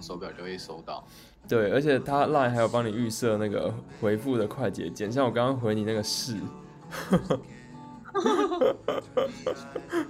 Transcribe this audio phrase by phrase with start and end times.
[0.00, 1.04] 手表就会收到。
[1.48, 6.34] 对，而且它 Line 还有帮你预设那个回复的快捷键，像我刚刚回你那个是，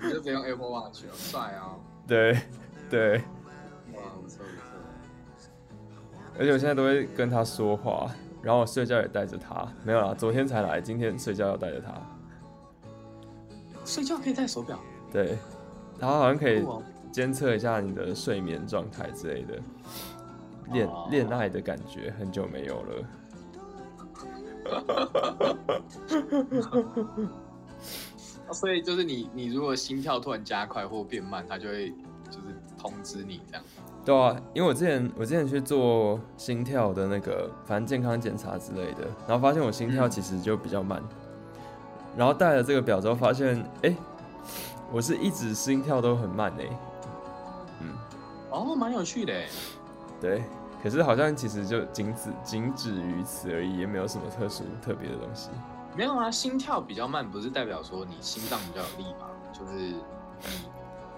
[0.03, 1.77] 你就直接用 Apple Watch 了，帅啊！
[2.09, 2.41] 对
[2.91, 3.19] 对，
[3.95, 4.65] 哇，不错不错。
[6.39, 8.11] 而且我现在都会跟他说话，
[8.43, 11.93] 然后我睡觉也带着他，没有啦，昨天才来，今天睡觉要带着他。
[13.85, 14.79] 睡觉可以戴手表？
[15.13, 15.39] 对，
[15.99, 16.65] 然后好像可以
[17.19, 19.59] 监测一下你的睡眠状态之类的，
[20.73, 23.05] 恋恋爱的感觉很久没有了。
[28.53, 31.91] 所以就是你，你如果心跳突然加快或变慢，它就会
[32.31, 33.65] 就是通知你这样。
[34.05, 41.03] 对啊，因为我之前我之前去做心跳的那个，反正健康检查之类的，然后发现我心跳其实就比较慢。
[42.17, 43.93] 然后戴了这个表之后，发现哎，
[44.93, 46.65] 我是一直心跳都很慢哎。
[46.69, 46.88] 嗯，
[48.51, 49.33] 哦，蛮有趣的。
[50.21, 50.43] 对，
[50.83, 55.51] 可是好像其实就仅止仅止于此而已，也没有什么特殊特别的东西。
[55.97, 59.29] 没有啊，心跳比较慢，不是代表说你心脏比较有力吗？
[59.53, 60.01] 就是你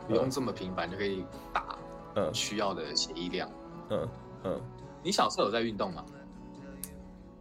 [0.09, 1.77] 不用这么频繁就可以打。
[2.17, 3.48] 嗯，需要的血液量。
[3.91, 4.09] 嗯
[4.44, 4.61] 嗯，
[5.03, 6.05] 你小时候有在运动吗？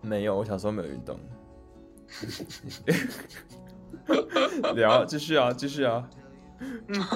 [0.01, 1.19] 没有，我小时候没有运动。
[4.75, 6.07] 聊，继续啊，继续啊。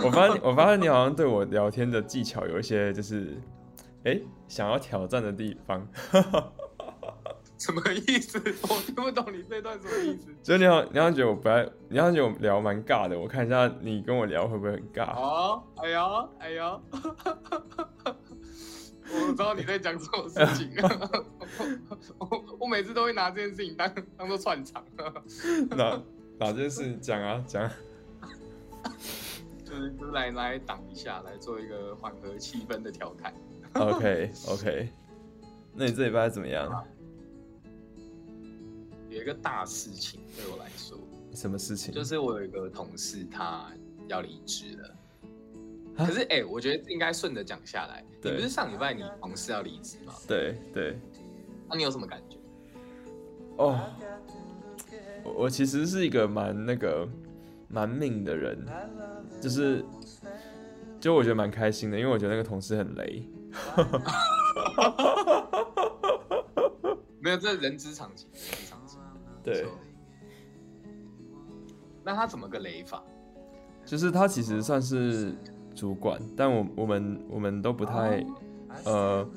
[0.03, 3.37] 我发现，我发现你好像对我聊天的技巧有一些，就是，
[4.03, 5.87] 哎，想要挑战的地方。
[7.55, 8.37] 什么意思？
[8.63, 10.35] 我听不懂你这段什么意思。
[10.43, 13.17] 就你好，你好像觉得我不爱，你好像觉得我聊蛮尬的。
[13.17, 15.15] 我看一下你跟我聊会不会很尬？
[15.15, 16.77] 哦，哎呀，哎呀，
[19.13, 20.71] 我知道你在讲什么事情
[22.19, 22.27] 我。
[22.27, 24.83] 我我每次都会拿这件事情当当做串场。
[25.69, 26.01] 哪
[26.39, 27.69] 哪件事情讲啊讲？
[29.73, 33.33] 就是就是来来挡一下，来做一个缓和气氛的调侃。
[33.73, 34.89] OK OK，
[35.73, 36.85] 那你这礼拜怎么样？
[39.09, 40.97] 有一个大事情对我来说，
[41.33, 41.91] 什么事情？
[41.93, 43.71] 就是我有一个同事，他
[44.07, 44.95] 要离职了。
[45.97, 48.03] 可是，哎、欸，我觉得应该顺着讲下来。
[48.21, 50.13] 你不是上礼拜你同事要离职吗？
[50.27, 50.99] 对对。
[51.67, 52.37] 那、啊、你有什么感觉？
[53.57, 53.79] 哦，
[55.23, 57.07] 我其实是一个蛮那个
[57.73, 58.63] 蛮命的人，
[59.41, 59.83] 就是
[60.99, 63.27] 就我觉得蛮开心的，因为我觉得那个同事很雷。
[67.19, 68.29] 没有，这是人之常情。
[69.41, 69.65] 对，
[72.03, 73.03] 那他怎么个雷法？
[73.85, 75.33] 就是他其实算是
[75.75, 78.23] 主管，但我我们我们都不太
[78.85, 79.27] 呃，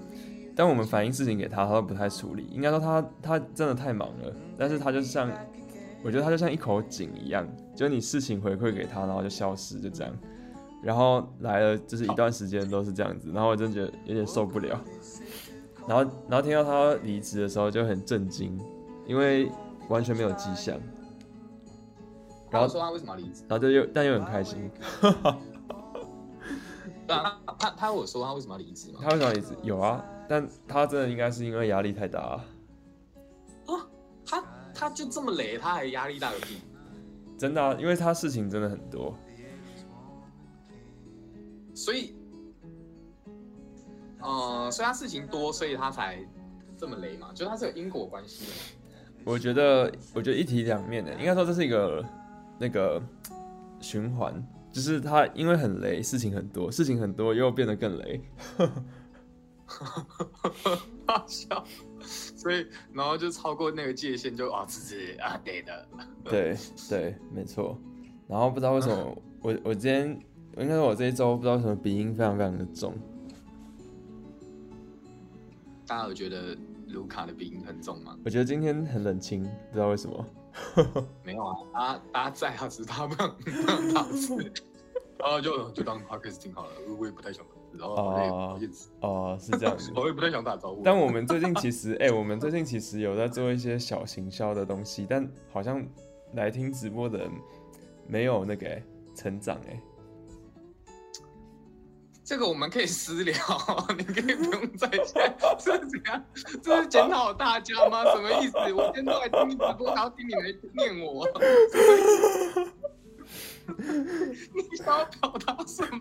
[0.54, 2.47] 但我们反映事情给他，他都不太处理。
[2.53, 5.30] 应该说他他真的太忙了，但是他就像
[6.06, 7.44] 我觉得他就像一口井一样，
[7.75, 10.12] 就是你事情回馈给他，然后就消失，就这样。
[10.83, 14.81] 然后来了就是一段时间都是这样子，然后我真觉得有点受不了。
[15.89, 18.59] 然后然后听到他离职的时候就很震惊，
[19.06, 19.50] 因为。
[19.89, 20.77] 完全没有迹象，
[22.50, 24.69] 然后说他为什么要离职，然后就又但又很开心。
[27.06, 28.99] 他他他有说他为什么要离职吗？
[29.00, 29.55] 他为什么要离职？
[29.62, 32.41] 有啊，但他真的应该是因为压力太大
[34.76, 36.59] 他他就这么雷，他还压力大个屁？
[37.38, 39.14] 真的啊，因为他事情真的很多，
[41.75, 42.14] 所以，
[44.20, 46.19] 呃，所以他事情多，所以他才
[46.78, 47.31] 这么雷嘛？
[47.34, 48.53] 就他是有因果关系的。
[49.25, 52.04] 我觉得，我觉得一体两面的，应该说这是一个
[52.59, 53.03] 那个
[53.81, 54.42] 循环，
[54.72, 58.20] 就是他因为很雷，事情很多，事情很多又变得更雷，
[61.06, 61.65] 好笑，
[62.47, 65.89] 所以然后就超过那个界限就啊，这是啊对的，
[66.23, 66.57] 对
[66.89, 67.77] 对，没错。
[68.29, 70.09] 然后不知道为什么我我今天
[70.57, 72.95] 应该说我这一周不知道为什么鼻音非常非常的重，
[75.89, 76.57] 大家有觉得？
[76.91, 78.17] 卢卡的鼻音很重吗？
[78.25, 80.25] 我觉得今天很冷清，不知道为什么。
[81.25, 84.37] 没有啊，大大家在啊，只是他不让不让打字，
[85.19, 86.71] 然后 就就当 podcast 听好了。
[86.97, 87.45] 我也不太想
[87.78, 88.60] 然后哦
[89.00, 90.83] 哦是这样 子，我也不太想打招呼。
[90.84, 95.84] 但我们最近其实， 哎、欸，我们最近其实有在做一些小行销的东西，但好像
[96.34, 97.30] 来听直播的人
[98.06, 98.83] 没有那个、欸、
[99.15, 99.80] 成长哎、欸。
[102.24, 103.34] 这个我们可以私聊，
[103.97, 105.33] 你可以不用在线。
[105.60, 106.24] 这是怎样？
[106.60, 108.04] 这是检讨大家吗？
[108.12, 108.56] 什么意思？
[108.74, 111.24] 我今天都来听你直播，然后听你来念我。
[114.54, 116.01] 你想要表达什么？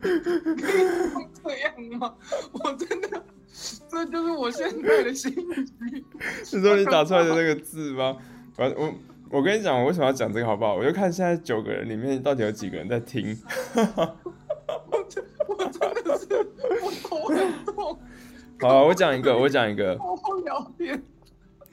[0.00, 2.14] 可以这样吗？
[2.52, 3.24] 我真的，
[3.88, 6.04] 这就是我现在的心情。
[6.44, 8.16] 是说你打出来的那个字吗？
[8.56, 8.94] 我我
[9.30, 10.74] 我跟你讲，我为什么要讲这个好不好？
[10.74, 13.36] 我就看现在九个人里面到底有几个人在听。
[14.86, 16.26] 我真的是
[16.82, 17.98] 我头很痛。
[18.60, 19.98] 好，我讲一个，我讲一个。
[19.98, 21.02] 好好聊天。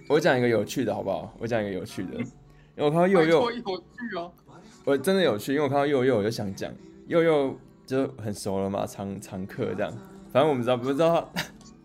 [0.10, 1.34] 我讲一个有趣的，好不好？
[1.40, 2.26] 我讲一个有趣的，因
[2.78, 3.64] 为我看到佑佑，有趣
[4.18, 4.34] 哦。
[4.84, 6.72] 我真的有趣，因为我看到佑佑，我就想讲，
[7.08, 7.56] 佑佑
[7.86, 9.94] 就很熟了嘛，常常客这样。
[10.32, 11.44] 反正我们知道，不知道他，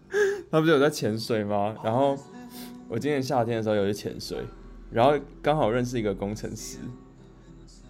[0.50, 1.76] 他不是有在潜水吗？
[1.84, 2.16] 然后
[2.88, 4.38] 我今年夏天的时候有去潜水，
[4.90, 6.78] 然后刚好认识一个工程师，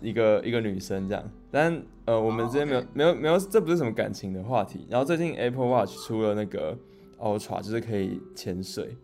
[0.01, 1.23] 一个一个女生这样。
[1.51, 2.89] 但呃，我们之间没有、oh.
[2.93, 4.87] 没有没有，这不是什么感情的话题。
[4.91, 6.77] 然后最近 Apple Watch 出了那个
[7.19, 8.97] Ultra，就是可以潜水。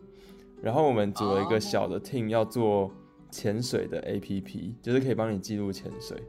[0.61, 2.91] 然后我们组了一个小的 team，要做
[3.33, 6.21] 潜水的 APP，就是可以帮你记录潜水。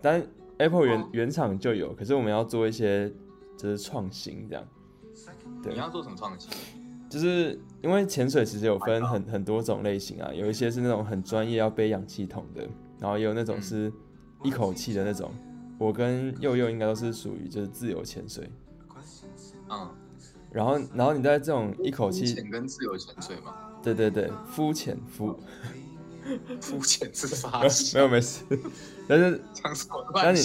[0.00, 0.26] 但
[0.56, 3.12] Apple 原原厂就有，可是我们要做一些
[3.58, 4.66] 就是创新这样。
[5.62, 6.50] 对，你要做什么创新？
[7.10, 12.66] 就是因为潜水其实有分很很多种类型啊，有一些是那种很专业要背氧气筒的，
[12.98, 13.92] 然后也有那种是
[14.42, 15.30] 一口气的那种。
[15.78, 18.50] 我跟佑佑应该都是属于就是自由潜水。
[19.68, 19.90] 嗯。
[20.50, 23.54] 然后，然后你在这种一口气，浮潜跟自由潜水嘛？
[23.82, 25.36] 对对对，肤浅肤，
[26.60, 27.60] 肤浅是啥？
[27.94, 28.44] 没有没事，
[29.06, 29.40] 但是
[30.14, 30.40] 但你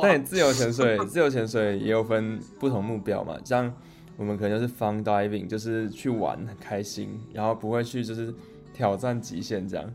[0.00, 3.36] 但你自由潜水，自由潜水也有分不同目标嘛？
[3.44, 3.72] 像
[4.16, 8.32] 我们可能就是 fun diving，就是去玩很开心，然后不会去就是
[8.72, 9.94] 挑战极限这样。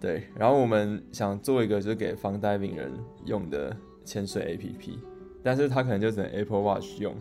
[0.00, 2.92] 对，然后我们想做一个就是给 fun diving 人
[3.24, 4.98] 用的潜水 APP，
[5.42, 7.16] 但是它可能就只能 Apple Watch 用。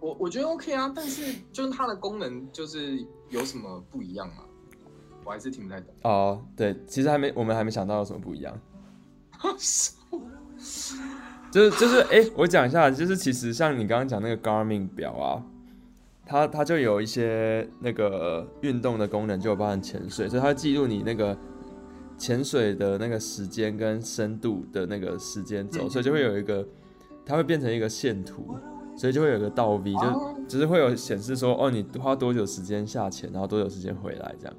[0.00, 4.44] 我我觉得 OK 啊，但是就是它的功能就是有什么不一样吗？
[5.24, 5.94] 我还是听不太懂。
[6.02, 8.58] 哦，对，其实还没，我们还没想到有什么不一样。
[11.50, 15.42] 就 是就是，哎、欸，我讲一下，就是其实像你刚刚讲那个 Garmin 表啊，
[16.26, 21.36] 它它就有一些那个运动的功能，就有包含潜水，所以它记录你那个
[22.16, 26.66] 潜水的那个时间跟深度的那个时间轴，所以就会有一个，
[27.24, 28.56] 它会变成一个线图。
[28.96, 34.54] 所以就会有个倒 V，就只是会有显示说，哦，你花多久时间下潜，然后多久时间回来这样。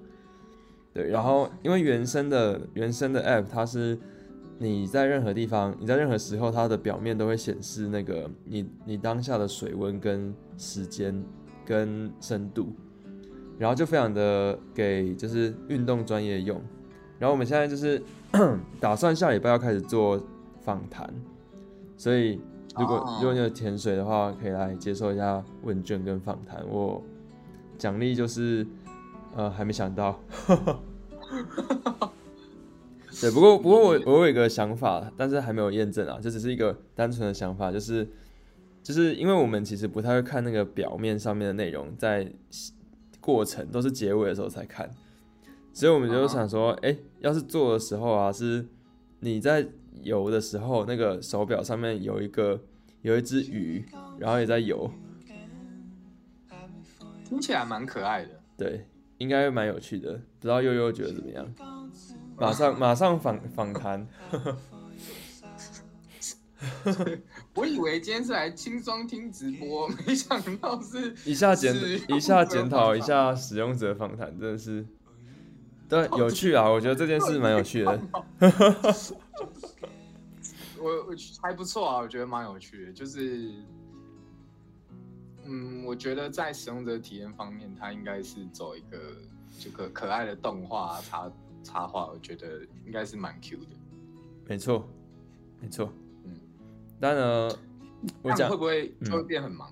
[0.95, 3.99] 对，然后因为原生的原生的 App，它是
[4.57, 11.21] 你在任何地方，你在任何时候，它的表面都会显示那个你你当下的水温跟时间
[11.65, 12.73] 跟深度，
[13.59, 16.59] 然后就非常的给就是运动专业用。
[17.19, 18.01] 然后我们现在就是
[18.79, 20.19] 打算下礼拜要开始做
[20.61, 21.13] 访谈，
[21.97, 22.39] 所以。
[22.77, 26.61] 如果如果你有潜水的话，可以来接受一下问卷跟访谈。
[26.67, 27.01] 我
[27.77, 28.67] 奖励就是，
[29.35, 30.19] 呃，还没想到。
[33.21, 38.09] 对，不过不过我我有一个想法，但是还没有验证啊，这只是一个单纯的想法，就是
[38.81, 42.31] 就是因为我们其实不太会看那个表面上面的内容，在
[43.21, 44.89] 过程都是结尾的时候才看，
[45.73, 48.65] 所以我们就想说，哎、欸，要是做的时候啊，是
[49.19, 49.67] 你在。
[50.03, 52.61] 游的时候，那个手表上面有一个
[53.01, 53.83] 有一只鱼，
[54.19, 54.91] 然后也在游，
[57.23, 58.31] 听起来蛮可爱的。
[58.57, 58.85] 对，
[59.17, 60.13] 应该蛮有趣的。
[60.13, 61.45] 不知道悠悠觉得怎么样？
[62.37, 64.07] 马上马上访访谈。
[67.53, 71.75] 我以为今天是来轻松听直播， 没想到是一下检
[72.09, 74.85] 一下检讨一下使用者访谈，真的是
[75.87, 76.67] 对有趣啊！
[76.69, 78.01] 我觉得这件事蛮有趣的。
[80.79, 83.51] 我我还不错啊，我觉得蛮有趣的，就是，
[85.45, 88.97] 嗯，我觉得在使用者体验方面，它应该是走一个
[89.59, 91.31] 这个可爱的动画插
[91.63, 93.67] 插画，我觉得应该是蛮 Q 的。
[94.47, 94.87] 没错，
[95.61, 95.91] 没错，
[96.23, 96.31] 嗯，
[96.99, 97.51] 但呢，
[98.21, 99.71] 我讲会不会就会变很忙？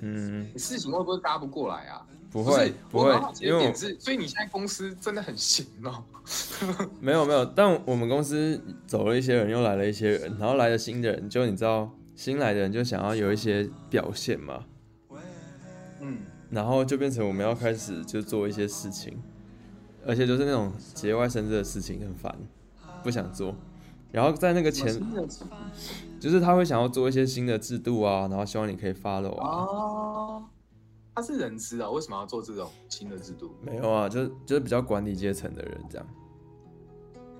[0.00, 2.06] 嗯，你事情会不会搭不过来啊？
[2.30, 6.04] 不会，不会，因为所以你现在公司真的很闲哦。
[7.00, 14.64] 没有没有，但我们公司走了一些人，又来了一些人，然后来了新的人，就你知道，新来的人就想要有一些表现嘛。
[16.00, 16.18] 嗯，
[16.50, 19.16] 然后就变成我们要开始就做一些事情，
[20.04, 22.36] 而且就是那种节外生枝的事情，很烦，
[23.04, 23.54] 不想做。
[24.10, 24.92] 然后在那个前，
[26.18, 29.48] 就是他会想要做一些新的制度啊，然后希望你可以 follow 啊。
[29.64, 30.44] 哦
[31.14, 33.54] 他是人资啊，为什么要做这种新的制度？
[33.62, 36.06] 没有啊，就是就是比较管理阶层的人这样。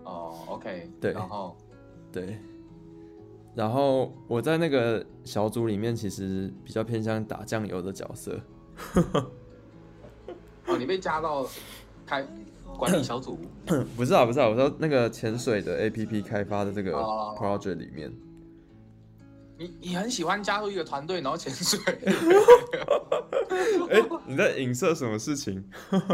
[0.04, 1.54] 哦，OK，对，然后
[2.10, 2.38] 对，
[3.56, 8.38] 然后我在那个小组里面，其实比较偏向打酱油的角色。
[10.66, 11.48] 哦，你被加到
[12.04, 12.22] 开
[12.76, 13.38] 管理小组？
[13.96, 18.12] 不是啊，不是啊，我说那个潜水的 APP 开发的这个 project 里面。
[19.58, 21.80] 你你很喜欢加入一个团队，然后潜水？
[23.88, 25.64] 哎、欸，你在影射什么事情？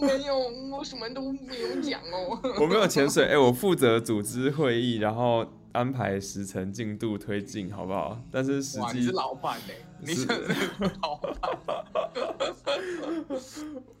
[0.00, 0.38] 没有，
[0.70, 2.38] 我什么都没有讲哦。
[2.60, 5.44] 我没有潜水，哎、欸，我负责组织会议，然后
[5.76, 8.18] 安排时程进度推进，好不好？
[8.30, 10.26] 但是实际你是老板嘞，你是
[11.02, 11.34] 老板。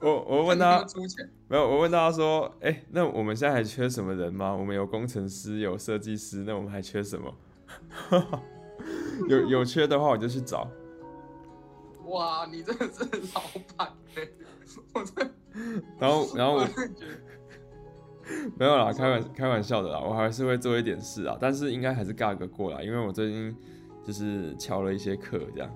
[0.00, 0.82] 我我问他，
[1.48, 4.54] 没有，我问大家说，哎、欸，那我们现在还缺什么人吗？
[4.54, 7.34] 我们有工程师，有设计师，那我们还缺什么？
[9.28, 10.66] 有有缺的话，我就去找。
[12.06, 13.04] 哇，你真的是
[13.34, 13.42] 老
[13.76, 14.30] 板嘞！
[14.94, 15.30] 我这，
[15.98, 16.66] 然后然后我
[18.58, 23.56] 没有啦，开玩开玩笑的啦，我还是会做一点事啊，但是应该还是尬个过来，因为我最近
[24.04, 25.70] 就是翘了一些课，这样。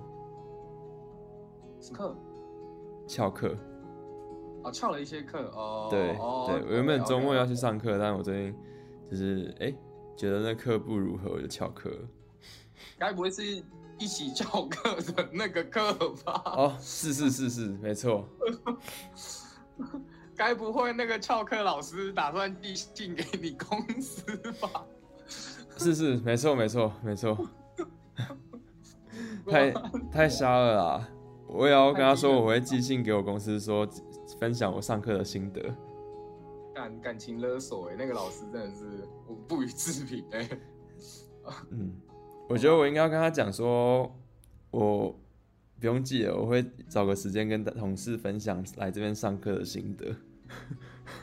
[1.93, 2.15] 课？
[3.07, 3.55] 翘课？
[4.63, 5.87] 哦，翘了一些课哦。
[5.89, 7.99] 对、哦、对，我原本周末要去上课，okay, okay.
[7.99, 8.55] 但我最近
[9.09, 9.77] 就是哎、欸，
[10.15, 11.89] 觉得那课不如何，我就翘课。
[12.99, 13.43] 该不会是
[13.97, 15.93] 一起翘课的那个课
[16.23, 16.43] 吧？
[16.45, 18.27] 哦，是是是是，没错。
[20.41, 24.83] 该不会那个翘课老师打算寄信给你公司吧？
[25.77, 27.37] 是是，没错没错没错。
[29.45, 29.71] 太
[30.11, 31.09] 太瞎了啦！
[31.47, 33.87] 我也要跟他说，我会寄信给我公司说，
[34.39, 35.61] 分享我上课的心得。
[36.73, 40.49] 感感情勒索哎、欸，那个老师真的是我不予置评哎。
[41.69, 41.93] 嗯。
[42.49, 44.11] 我觉得我应该要跟他讲说，
[44.71, 45.15] 我
[45.79, 50.15] 不用寄了，我会找个时间跟同事分享来这边上课的心得。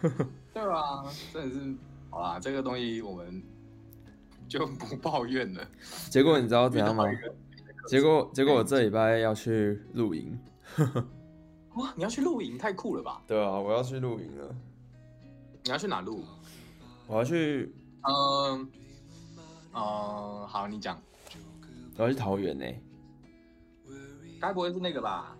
[0.54, 1.74] 对啊，真的是，
[2.10, 3.42] 好啦，这个东西我们
[4.48, 5.66] 就不抱怨了。
[6.10, 7.04] 结果你知道怎样吗？
[7.86, 10.38] 结果结果我这礼拜要去露营。
[11.74, 13.22] 哇，你要去露营，太酷了吧？
[13.26, 14.54] 对啊，我要去露营了。
[15.64, 16.24] 你要去哪露？
[17.06, 18.68] 我要去，嗯
[19.72, 21.00] 嗯，好，你讲。
[21.96, 22.64] 我要去桃园呢，
[24.40, 25.36] 该不会是那个吧？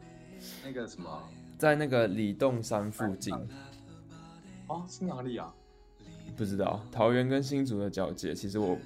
[0.64, 1.23] 那个什么，
[1.57, 3.35] 在那个李洞山附近。
[4.69, 5.53] 哦，是哪里啊？
[6.37, 8.35] 不知道，桃园跟新竹的交界。
[8.35, 8.79] 其实我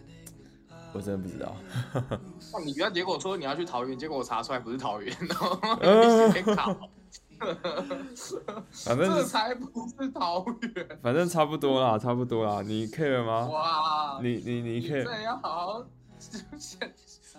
[0.93, 1.55] 我真的不知道。
[2.55, 5.15] 哦，你不要结果说你要去桃园，结果我查出来不是桃园。
[8.85, 10.99] 反正这才不是桃园。
[11.03, 12.63] 反正差不多啦，差不多啦。
[12.63, 13.49] 你 care 吗？
[13.49, 15.03] 哇，你你你 care？
[15.03, 15.87] 这要好好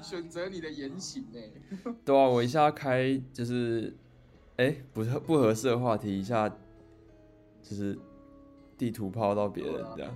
[0.02, 1.40] 选择你的言行呢？
[2.04, 3.96] 对啊，我一下开就是，
[4.58, 7.98] 哎、欸，不不合适的话题，一下就是
[8.84, 10.14] 地图炮到别人这样。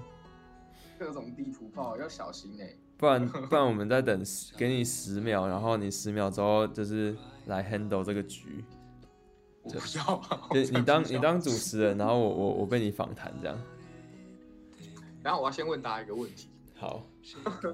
[1.00, 4.22] 各种地图炮要小心哎，不然 不然我们再等
[4.58, 8.66] 给你十秒，然后你十秒之后就是来 handle 这个局。
[9.64, 10.22] 我不要，
[10.52, 13.58] 就你当你当主持人，然后我我我被你访谈这样。
[15.24, 16.50] 然后我要先问大家一个问题。
[16.76, 17.06] 好。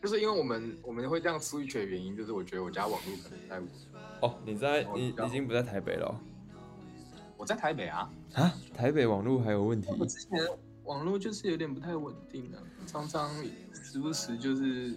[0.00, 3.60] 就是因为我们我们会这样 switch 的原因，就是我觉得我家网络可能在
[4.20, 6.20] 哦，你在你已经不在台北了？
[7.36, 9.88] 我在台北啊啊，台北网络还有问题？
[9.98, 10.38] 我之前
[10.84, 13.30] 网络就是有点不太稳定啊，常常
[13.72, 14.96] 时不时就是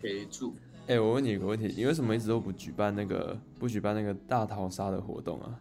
[0.00, 0.54] 陪住。
[0.82, 5.58] 哎、欸，我问你一个问题，你为什么一直都不举办那个不举办那个大逃杀的活动啊？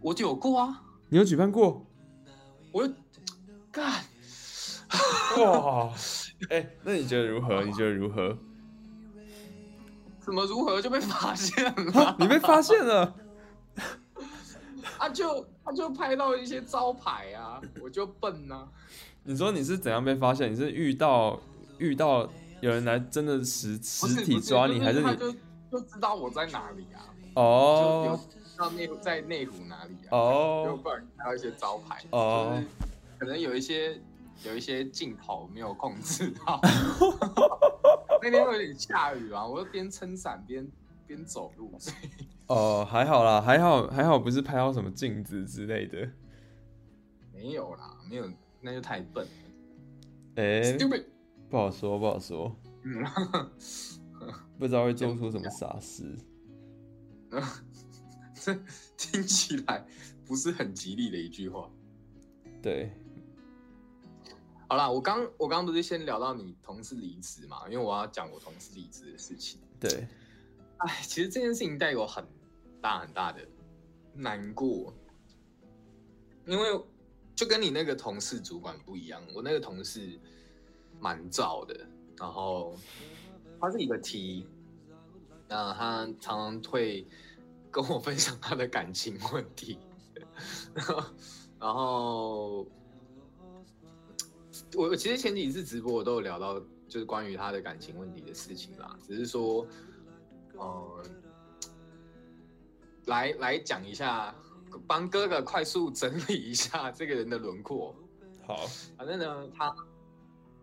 [0.00, 1.86] 我就有过啊，你有举办过？
[2.72, 2.88] 我
[3.70, 4.02] 干
[5.38, 5.92] 哇！
[6.50, 7.62] 哎、欸，那你觉得如何？
[7.64, 8.36] 你觉得如何？
[10.20, 12.16] 怎么如何就被发现了？
[12.18, 13.14] 你被发现了？
[15.12, 18.68] 啊就他就拍到一些招牌啊，我就笨呐、啊。
[19.24, 20.50] 你说你是怎样被发现？
[20.50, 21.38] 你是遇到
[21.78, 22.28] 遇到
[22.60, 25.30] 有人来真的实实体抓你，还是你他就
[25.70, 27.04] 就知道我在哪里啊？
[27.34, 30.10] 哦，就有到内在内湖哪里啊？
[30.16, 32.66] 哦，就不然看到一些招牌哦，就是、
[33.18, 34.00] 可能有一些。
[34.44, 36.58] 有一些镜头没有控制到，
[38.20, 40.66] 那天会有点下雨啊，我就边撑伞边
[41.06, 41.70] 边走路。
[42.52, 46.06] 哦，还好啦，还好还好，不是拍到什么镜子之类的。
[47.32, 48.30] 没有啦，没有，
[48.60, 49.26] 那就太笨。
[50.36, 51.06] 哎、欸，Stupid，
[51.48, 52.54] 不好说，不好说。
[54.58, 56.14] 不知道会做出什么傻事。
[58.34, 58.54] 这
[58.98, 59.86] 听起来
[60.26, 61.70] 不是很吉利的一句话。
[62.60, 62.92] 对。
[64.68, 67.66] 好啦，我刚我刚刚不是先聊到你同事离职嘛？
[67.70, 69.58] 因为我要讲我同事离职的事情。
[69.80, 70.06] 对，
[70.76, 72.22] 哎，其实这件事情带有很
[72.82, 73.40] 大很大的
[74.12, 74.92] 难过，
[76.44, 76.84] 因为
[77.34, 80.20] 就跟你那个同事主管不一样，我那个同事
[81.00, 82.76] 蛮燥的，然后
[83.58, 84.46] 他是一个 T，
[85.48, 87.06] 那他常常会
[87.70, 89.78] 跟我分享他的感情问题，
[91.58, 92.66] 然后。
[94.74, 96.58] 我其实前几次直播我都有聊到，
[96.88, 98.98] 就是关于他的感情问题的事情啦。
[99.06, 99.66] 只是说，
[100.56, 101.04] 呃，
[103.06, 104.34] 来来讲一下
[104.86, 107.94] 帮哥哥快速整理一下 这个人的轮廓。
[108.46, 108.56] 好，
[108.96, 109.74] 反正呢，他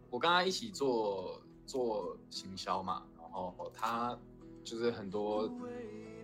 [0.10, 4.18] 我跟他一起做做行销嘛，然后他
[4.64, 5.50] 就是很多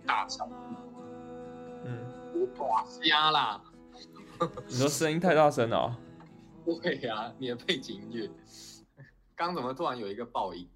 [0.06, 0.48] 大厂，
[1.84, 1.98] 嗯，
[2.58, 3.62] 哇瞎啦！
[4.68, 5.96] 你说声音太大声了哦？
[6.64, 8.30] 不会呀，你的背景音乐，
[9.34, 10.68] 刚怎么突然有一个爆音？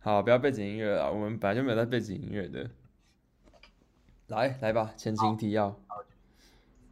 [0.00, 2.68] 好，不要背景音乐了，我们本来就没有在背景音乐的。
[4.28, 5.74] 来来吧，前情提要。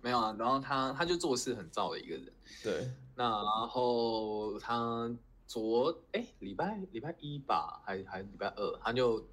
[0.00, 2.32] 没有啊，然后他他就做事很躁的一个人。
[2.62, 2.90] 对。
[3.14, 5.10] 那然后他
[5.46, 9.24] 昨哎礼拜礼拜一吧，还还礼拜二，他就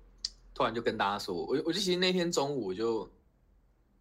[0.53, 3.09] 突然就跟大家说，我我就其实那天中午我就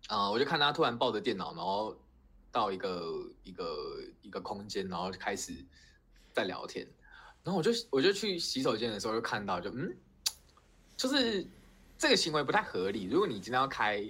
[0.09, 1.95] 啊、我就看他突然抱着电脑，然后
[2.51, 5.53] 到一个一个一个空间，然后就开始
[6.33, 6.87] 在聊天。
[7.45, 9.97] 然后我就我就去洗手间的时候就看到，就嗯，
[10.97, 11.47] 就是
[11.99, 13.05] 这个行为不太合理。
[13.05, 14.03] 如果你今天要开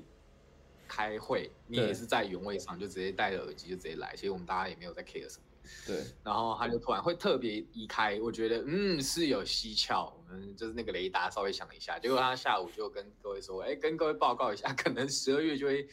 [0.87, 4.15] 开会，你也是在原位上，就直接戴着耳机就直接来。
[4.15, 5.45] 其实我们大家也没有在 care 什么。
[5.87, 6.05] 对。
[6.23, 11.99] 然后他就突然会特别移开，我觉得嗯是有蹊跷，我们就是那个雷达稍微响了一下。
[11.99, 15.89] 结果他下午就跟各位说，哎，跟各位报告一下，可能十二月就会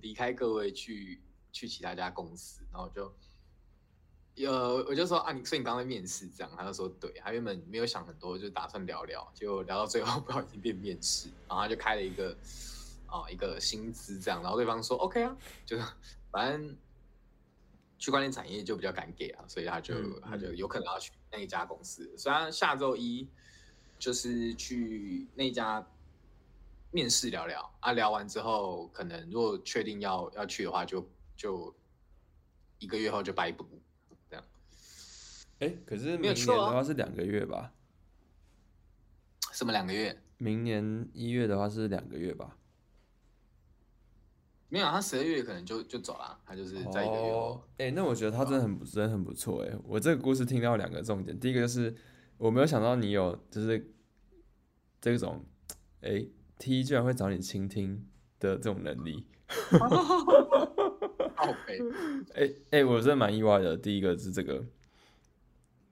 [0.00, 1.20] 离开各位去
[1.50, 2.62] 去其他家公司。
[2.72, 3.12] 然后就。
[4.36, 12.34] 呃，我就说啊，你所以你刚刚在面试这样，他就说对，他原本没有想很多，就打算聊聊，就聊到最后 不小心变面试，然后他就开了一个
[13.06, 15.36] 啊一个薪资这样，然后对方说 OK 啊，
[15.66, 15.76] 就
[16.30, 16.74] 反正
[17.98, 23.28] 区块链产业就比较敢给啊，所以他就、嗯、他就有可能要去那一家公司，虽然下周一
[23.98, 25.86] 就是去那家
[26.90, 31.74] 面试聊聊啊，聊完之后可能如果确定要要去的话就，就就
[32.78, 33.66] 一个月后就拜读。
[35.62, 37.72] 哎，可是明年的话是两个月吧？
[39.52, 40.20] 什么两个月？
[40.38, 42.56] 明年一月的话是两个月吧？
[44.68, 47.62] 没有，他十二月可能就就走了，他就是在一个月后。
[47.78, 49.72] 哎、哦，那我觉得他真的很真的很不错哎！
[49.84, 51.94] 我这个故事听到两个重点，第一个就是
[52.38, 53.94] 我没有想到你有就是
[55.00, 55.44] 这种
[56.00, 56.26] 哎
[56.58, 58.04] T 居然会找你倾听
[58.40, 59.28] 的这种能力。
[61.36, 61.78] OK，
[62.34, 63.76] 哎哎，我真的蛮意外的。
[63.76, 64.66] 第一个是这个。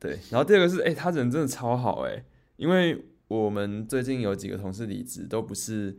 [0.01, 2.25] 对，然后第二个是，哎、欸，他人真的超好，哎，
[2.57, 5.95] 因为我们最近有几个同事离职，都不是，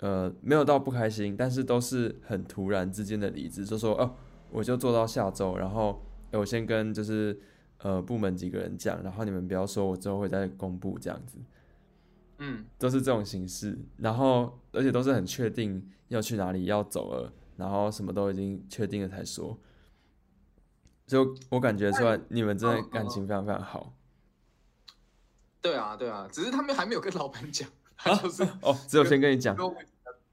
[0.00, 4.16] 呃，没有到不开心，但是都是很突然之间的离职，就说，哦，
[4.50, 7.38] 我就做到下周，然后，欸、我先跟就是，
[7.82, 11.36] 呃，部门几个人讲，然后你们不要说，我之后会再公布这样子，
[12.38, 19.58] 嗯，都是这种形式，然后而且都是很确定要去哪里要走了，然后什么都已经确定了才说。
[21.06, 23.92] 就我感觉出来，你们真的感情非常非常好。
[25.60, 29.86] 对啊，对啊，只是他们还没有跟老板讲， 他就是、啊、哦，只有先跟你讲，跟我们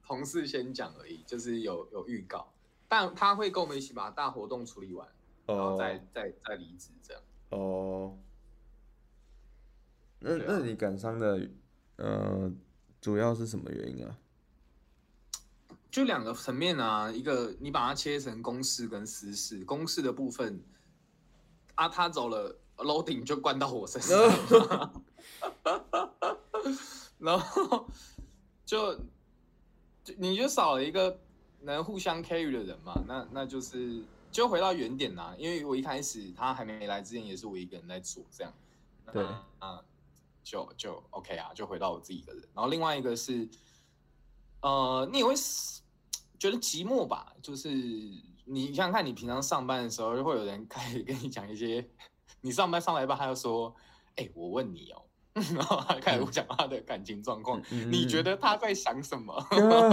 [0.06, 2.52] 同事先讲而已，就是有有预告，
[2.88, 5.08] 但他会跟我们一起把大活动处理完，
[5.46, 7.24] 然后再、哦、再再离职这样。
[7.50, 8.18] 哦，
[10.20, 11.50] 那、啊、那你感伤的，
[11.98, 12.52] 呃，
[13.00, 14.18] 主要是什么原因啊？
[15.92, 20.64] 就两个层面啊，一个你把它切成公事跟私事，公事的部分，
[21.76, 24.18] 啊，他走了，loading 就关到我身上，
[27.20, 27.86] 然后
[28.66, 28.96] 就
[30.02, 31.20] 就你就少了一个
[31.60, 34.02] 能互相 carry 的人嘛，那那就是
[34.32, 38.54] 就回到原点啦，因为我一开始他还没来之前也是我一个人在做这样，
[39.12, 39.26] 对，
[39.60, 39.84] 啊，
[40.42, 43.46] 就就 OK 啊，就回到我自己一个人，然后另外一个是，
[44.62, 45.36] 呃，你也会。
[46.42, 47.70] 觉得寂寞吧，就是
[48.46, 51.88] 你想想看，你平常上班的时候，就会有人 开始跟你讲一些，
[52.42, 53.72] 你上班上来吧，他就说，
[54.16, 55.04] 哎、欸，我问你哦，
[55.54, 59.32] 然后他开始讲他的感情状况，嗯、你觉得他在想什么？
[59.52, 59.92] 嗯、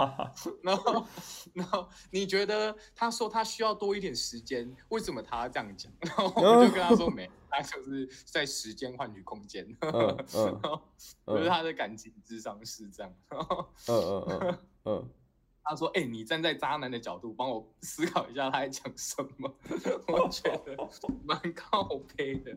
[0.64, 1.06] 然后，
[1.52, 5.92] 然后你觉得他说他需要多一点时间，为什么他要这样讲？
[6.00, 10.80] 然后我就跟他说，没，他就是在时间换取空间，嗯嗯，
[11.26, 13.44] 就是他的感情智商是这样，嗯
[13.86, 15.10] 嗯嗯嗯。
[15.62, 19.54] 他说：“哎、欸，你站在渣男的角度帮我思考一下，他在讲什么？
[20.08, 20.76] 我觉得
[21.24, 21.84] 蛮靠
[22.16, 22.56] 背的。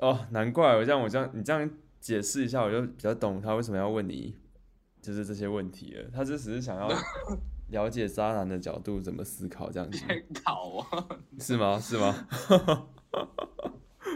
[0.00, 4.34] 哦，难怪我这样，我这样，你这样解释一下，我就比较懂他为什么要问你，
[5.00, 6.10] 就是这些问题了。
[6.12, 6.88] 他就只是想要
[7.70, 10.04] 了解渣男的角度怎么思考，这样子。
[10.44, 11.06] 考啊？
[11.38, 11.78] 是吗？
[11.78, 12.26] 是吗？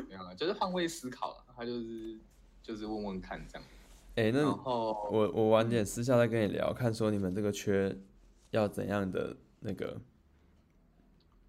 [0.09, 1.45] 没有啊，就是换位思考了。
[1.55, 2.19] 他就是
[2.63, 3.69] 就是问问看这样。”
[4.15, 7.97] 哎、欸，那我我晚点私下再跟你聊，看说你们这个缺
[8.51, 10.01] 要怎样的那个。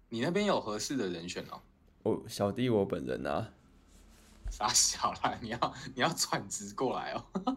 [0.08, 1.60] 你那边有合适的人选哦？
[2.04, 3.52] 我小弟我本人啊。
[4.50, 7.24] 傻小啦，你要你要转职过来哦。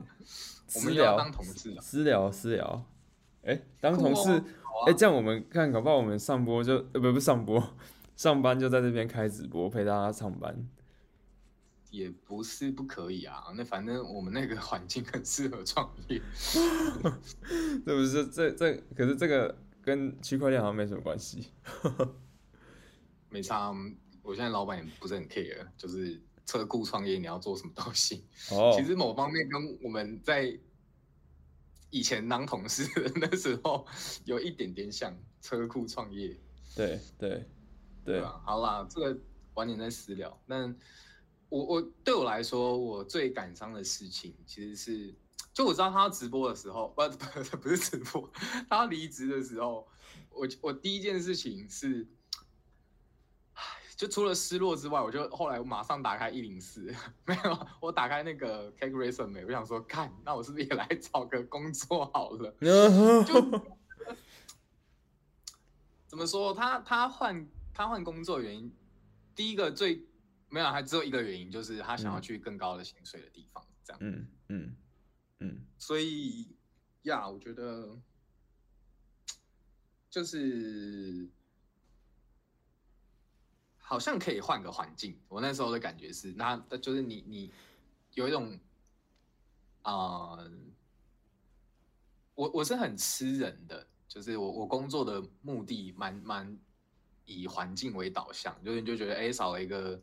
[0.75, 1.75] 我们要当同事。
[1.79, 2.83] 私聊私聊。
[3.43, 7.63] 哎、哎、欸，当同事，哎、哦啊欸，这样我们看，搞不好我们上播就呃不不上播，
[8.15, 10.67] 上班就在这边开直播陪大家上班，
[11.91, 13.45] 也不是不可以啊。
[13.55, 16.21] 那反正我们那个环境很适合创业，
[17.85, 21.47] 这不是这这可是这个跟区块链好像没什么关系，
[23.29, 23.73] 没差。
[24.21, 28.25] 我现在老板也不是很 care，就是车库创业你要做什么东西。
[28.51, 30.57] 哦，其实某方面跟我们在。
[31.89, 33.87] 以前当同事的那时候
[34.25, 36.37] 有一点点像车库创业，
[36.75, 37.45] 对对
[38.03, 38.41] 对吧？
[38.43, 39.17] 好啦，这个
[39.53, 40.37] 晚点再私聊。
[40.45, 40.67] 那
[41.49, 45.15] 我我对我来说，我最感伤的事情其实是，
[45.53, 48.29] 就我知道他要直播的时候，不不 不是直播，
[48.69, 49.87] 他要离职的时候，
[50.31, 52.07] 我我第一件事情是。
[53.95, 56.93] 就除了失落之外，我就后来我马上打开一零四，
[57.25, 62.55] 没有，我打开那个 Cake Resume，我想说，看，那我是不是也来找个工作好了？
[63.25, 63.41] 就
[66.05, 68.71] 怎么说，他他换他换工作原因，
[69.33, 70.06] 第一个最
[70.49, 73.99] 没有，还只有一个原因，就是他想要去更高的薪水的地方，这样。
[74.01, 74.75] 嗯嗯
[75.39, 75.65] 嗯。
[75.77, 76.55] 所以
[77.03, 77.97] 呀，我觉得
[80.09, 81.29] 就是。
[83.89, 87.53] 好像可以换个环境，我那时候的感觉是，那就是你你
[88.15, 88.59] 有一种，
[89.83, 90.51] 啊、呃，
[92.35, 96.59] 我我是很吃人的，就是我我工作的目的蛮蛮
[97.23, 99.97] 以环境为导向，就是你就觉得哎、欸、少了一个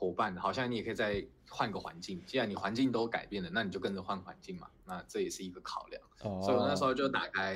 [0.00, 6.42] 伙伴，好像你也可以再换个环境，既然你环境都改变了，那你就跟着换环境嘛，那这也是一个考量，oh.
[6.42, 7.54] 所以我那时候就打开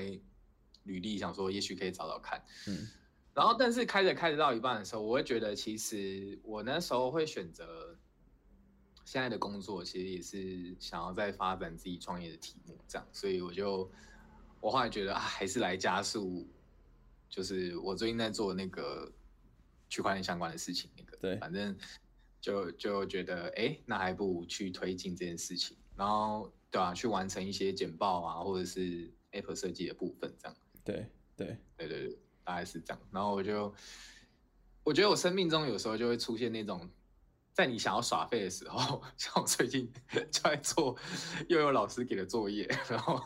[0.82, 2.86] 履历，想说也许可以找找看，嗯。
[3.32, 7.96] 然后，但是开着开着到一半的时候，我会觉得，其实我那时候会选择
[9.04, 13.08] 现在的工作，其实也是想要再发展自己创业的题目，这样。
[13.10, 13.90] 所以我就，
[14.60, 16.46] 我后来觉得啊，还是来加速，
[17.28, 19.10] 就是我最近在做那个
[19.88, 21.76] 区块链相关的事情，那个对，反正
[22.44, 26.94] 就就觉得，哎，那还不如去推进这件事情，然后对吧、啊？
[26.94, 30.56] 去完成一些简报啊，或者是 App 设计的部分，这样。
[30.84, 32.18] 对对对对对。
[32.44, 33.74] 大概是这样，然后我就，
[34.82, 36.86] 我觉得我生命中有时候就会出现那种，
[37.54, 40.94] 在你想要耍废的时候， 像我最近 就在做
[41.48, 43.18] 又有老师给的作业，然后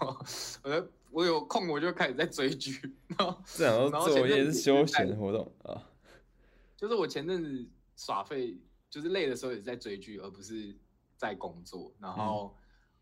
[0.62, 5.82] 我我有空我就开始在追剧，然后这样作业是休闲活动啊，
[6.76, 8.56] 就是我前阵子耍废，
[8.90, 10.76] 就是累的时候也是在追剧，而不是
[11.16, 12.54] 在工作，然后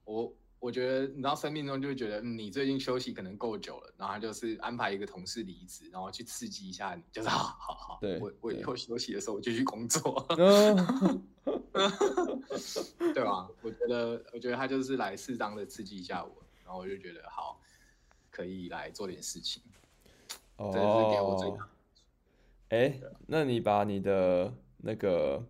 [0.05, 0.25] 我。
[0.25, 10.27] 嗯我觉得你知道，生命中就会觉得，嗯，你最近休息可能够久了，然后就是安排一个同事离职，然后去刺激一下你，就是好好好，对，我我以后休息的时候我就去工作，
[13.14, 13.46] 对吧？
[13.61, 17.61] 我觉得，我觉得他就是来适当的刺激一下我，然后我就觉得好，
[18.31, 19.62] 可以来做点事情。
[20.57, 21.68] 哦，这是给我最大。
[22.70, 25.44] 哎、欸，那你把你的那个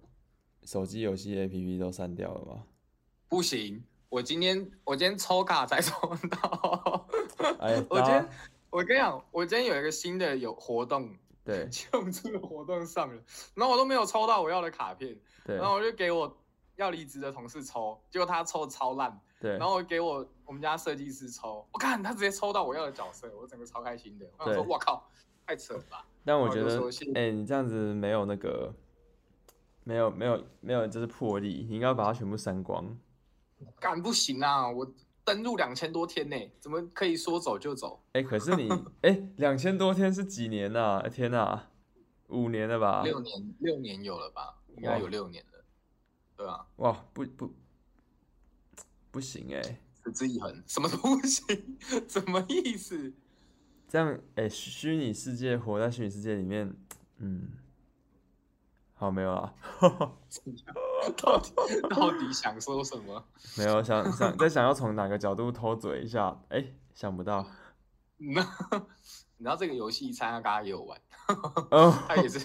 [0.67, 2.63] 手机游戏 APP 都删掉了吗？
[3.29, 3.83] 不行。
[4.09, 5.93] 我今天我今天抽卡才抽
[6.31, 7.07] 到，
[7.59, 8.29] 哎， 我今天
[8.71, 11.13] 我跟你讲，我今天有一个新的有活动，
[11.45, 13.23] 对， 就这个活动上了，
[13.55, 16.35] 然后我都没有抽到我要的卡片，对，然后我就给我
[16.77, 25.11] 要离职的同事抽，结果他抽的超烂，对，然后我给我我们家设计师抽，我看他直接抽到我要的角色，我整个超开心的，我想说我靠，
[25.45, 26.81] 太扯了吧，但我觉得，
[27.15, 28.73] 哎、欸，你这样子没有那个，
[29.87, 32.85] 没有没有没有这是魄力，你应该把它全部删光。
[33.79, 34.69] 干不行啊！
[34.69, 34.85] 我
[35.25, 38.03] 登录两千多天呢，怎么可以说走就走？
[38.13, 38.69] 哎、欸，可是你
[39.03, 41.09] 哎，两千多天是几年呐、啊？
[41.09, 41.71] 天呐、啊，
[42.27, 43.05] 五年了吧？
[43.05, 44.59] 六年，六年有了吧？
[44.77, 45.65] 应该有六年了，
[46.37, 46.67] 对啊？
[46.79, 47.55] 哇，不不
[49.13, 49.63] 不行哎，
[50.03, 53.13] 持之以恒，什么都不行，什么意思？
[53.87, 56.75] 这样哎，虚拟世界活在虚拟世界里面，
[57.19, 57.53] 嗯。
[58.99, 59.55] 好，没有了。
[61.19, 61.53] 到底
[61.91, 63.23] 到底想说什么？
[63.59, 67.47] 没有想想在想要从哪个角度偷嘴一下，哎、欸，想不到。
[68.17, 68.41] 那
[69.37, 70.99] 你知道这个游戏，蔡阿嘎也有玩，
[71.71, 72.39] 哦、他也是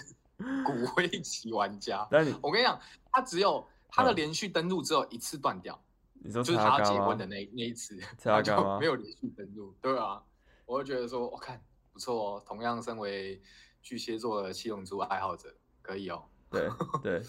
[0.65, 2.05] 骨灰级玩家。
[2.11, 2.77] 但你我跟你讲，
[3.13, 5.81] 他只有他的连续登录只有一次断掉，
[6.15, 9.73] 你说就是他结婚的那那一次，他就没有连续登录。
[9.81, 10.21] 对啊，
[10.65, 12.43] 我就觉得说，我看不错哦。
[12.45, 13.41] 同样身为
[13.81, 16.25] 巨蟹座的七龙珠爱好者，可以哦。
[16.51, 16.69] 对
[17.01, 17.23] 对，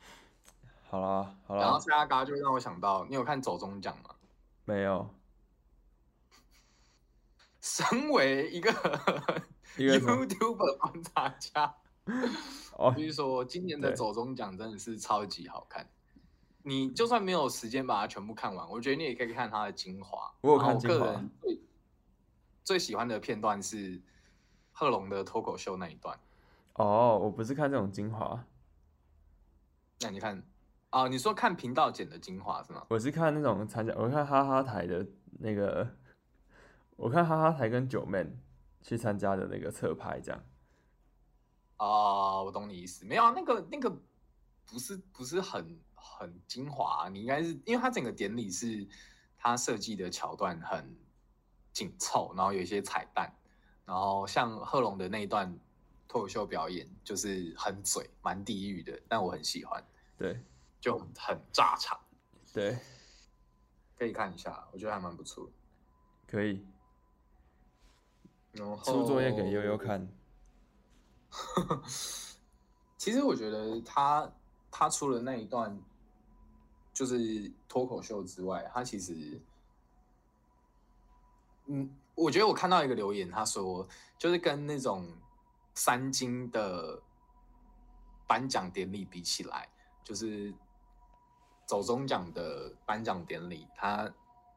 [0.88, 1.62] 好啦好啦。
[1.62, 4.14] 然后蔡阿嘎就让我想到，你有看走中奖吗？
[4.64, 5.12] 没有。
[7.60, 8.70] 身为一个
[9.76, 11.74] YouTuber 观察家，
[12.78, 15.88] 哦，比如说今年的走中奖真的是超级好看。
[16.62, 20.32] 你就算没有时间把它全部看完，我觉得你也可以看它的精华。
[20.42, 21.20] 我有看精华。
[21.40, 21.60] 最
[22.62, 24.00] 最喜欢的片段是
[24.72, 26.18] 贺龙的脱口秀那一段。
[26.78, 28.44] 哦，我不是看这种精华。
[30.00, 30.42] 那你看，
[30.90, 32.84] 哦，你说看频道剪的精华是吗？
[32.90, 35.06] 我是看那种参加，我看哈哈台的
[35.38, 35.88] 那个，
[36.96, 38.26] 我看哈哈台跟九妹
[38.82, 40.44] 去参加的那个侧拍这样。
[41.78, 43.90] 哦，我懂你意思，没有啊，那个那个
[44.66, 48.86] 不是不是很很精华啊，你应该是因为他整个典礼是
[49.38, 50.94] 他设计的桥段很
[51.72, 53.34] 紧凑，然后有一些彩蛋，
[53.86, 55.58] 然后像贺龙的那一段。
[56.08, 59.84] 脱口秀表演就是很嘴，蛮地狱的，但我很喜欢。
[60.16, 60.40] 对，
[60.80, 61.98] 就很炸场。
[62.52, 62.78] 对，
[63.98, 65.50] 可以看一下，我觉得还蛮不错。
[66.26, 66.64] 可以。
[68.52, 70.08] 然后出作业给悠悠看。
[72.96, 74.32] 其实我觉得他
[74.70, 75.78] 他除了那一段
[76.94, 79.40] 就是脱口秀之外，他其实，
[81.66, 85.06] 嗯，我觉得我看到一个留言，他说就是跟那种。
[85.76, 87.00] 三金的
[88.26, 89.68] 颁奖典礼比起来，
[90.02, 90.52] 就是
[91.66, 94.10] 走中奖的颁奖典礼，他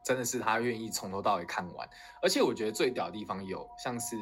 [0.03, 1.87] 真的是他愿意从头到尾看完。
[2.23, 4.17] 而且我觉得最屌的地方有像是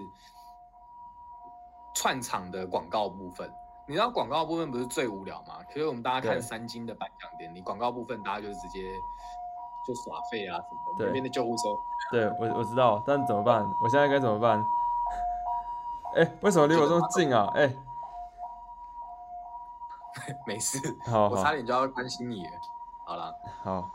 [1.95, 3.49] 串场的广告部分，
[3.87, 5.63] 你知道广告部分不是最无聊吗？
[5.71, 8.99] 所以我们大家看三金的颁奖典礼，广告部分大家就是直接
[9.87, 11.63] 就耍废啊什么的，那边的救护车。
[12.11, 13.63] 对，我我知道，但怎么办？
[13.81, 14.67] 我现在该怎么办？
[16.17, 17.47] 哎、欸，为什么离我这么近啊？
[17.53, 17.77] 哎、欸，
[20.47, 22.51] 没事，好，好，我差点就要关心你了。
[23.05, 23.31] 好了，
[23.63, 23.91] 好，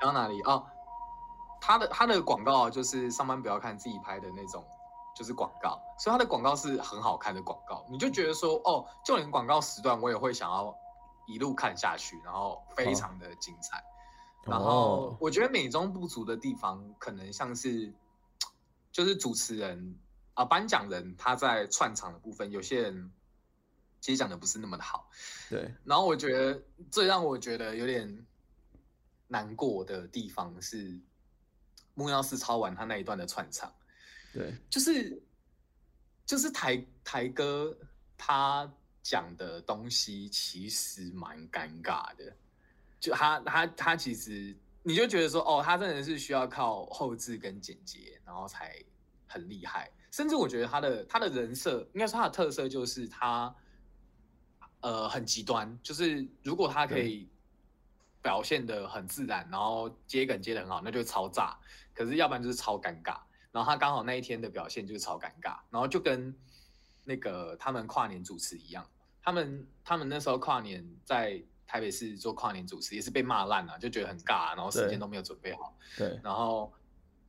[0.00, 0.64] 讲到哪里哦？
[1.60, 4.64] 他的他的广告就是上班不要看自己拍的那种，
[5.14, 7.84] 就是广告，所以他的广告是很好看的广告。
[7.90, 10.74] 你就觉得说，哦，就连广告时段我也会想要
[11.26, 13.76] 一路看下去，然后非常的精彩。
[13.76, 13.82] 哦、
[14.46, 17.92] 然后我觉得美中不足的地方，可能像是
[18.90, 19.94] 就是主持人。
[20.40, 23.12] 啊，颁奖人他在串场的部分，有些人
[24.00, 25.10] 其实讲的不是那么的好。
[25.50, 25.70] 对。
[25.84, 28.26] 然后我觉得最让我觉得有点
[29.28, 30.98] 难过的地方是
[31.92, 33.70] 木曜四抄完他那一段的串场。
[34.32, 34.54] 对。
[34.70, 35.22] 就是
[36.24, 37.76] 就是台台哥
[38.16, 38.72] 他
[39.02, 42.34] 讲的东西其实蛮尴尬的，
[42.98, 48.82] 就他他他其实你就觉得说哦，他真的是需要靠后置跟剪接，然后才
[49.26, 49.90] 很厉害。
[50.10, 53.54] 甚至我觉得他的他的人设，应该说他的特色就是他，
[54.80, 55.78] 呃，很极端。
[55.82, 57.28] 就是如果他可以
[58.20, 61.56] 表现的很自然，然后接梗接的很好，那就超炸。
[61.94, 63.18] 可是要不然就是超尴尬。
[63.52, 65.56] 然后他刚好那一天的表现就是超尴尬。
[65.70, 66.34] 然后就跟
[67.04, 68.84] 那个他们跨年主持一样，
[69.22, 75.76] 他们他们那时候跨年在台北市做跨年主持，也是被骂烂了，就觉得很尬，然后时间都没有准备好。
[75.96, 76.18] 对。
[76.22, 76.72] 然后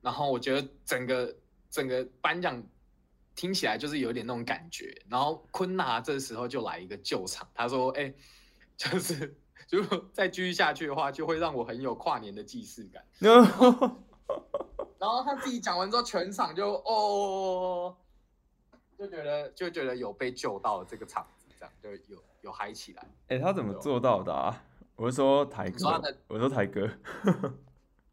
[0.01, 1.35] 然后我觉得整个。
[1.71, 2.61] 整个颁奖
[3.33, 8.15] 听起来就是有点那种感觉，然后坤娜这时候就来一个救场，他说：“哎、欸，
[8.75, 9.35] 就是
[9.69, 13.03] 如果再继续下去的话，就会让我很有跨年的既视感。
[14.99, 17.95] ”然后他自己讲完之后，全场就哦，
[18.99, 23.01] 就觉得就觉得有被救到这个场子，这样就有有嗨起来。
[23.29, 24.63] 哎、欸，他怎么做到的啊？
[24.97, 26.87] 我是说台哥，说我说台哥，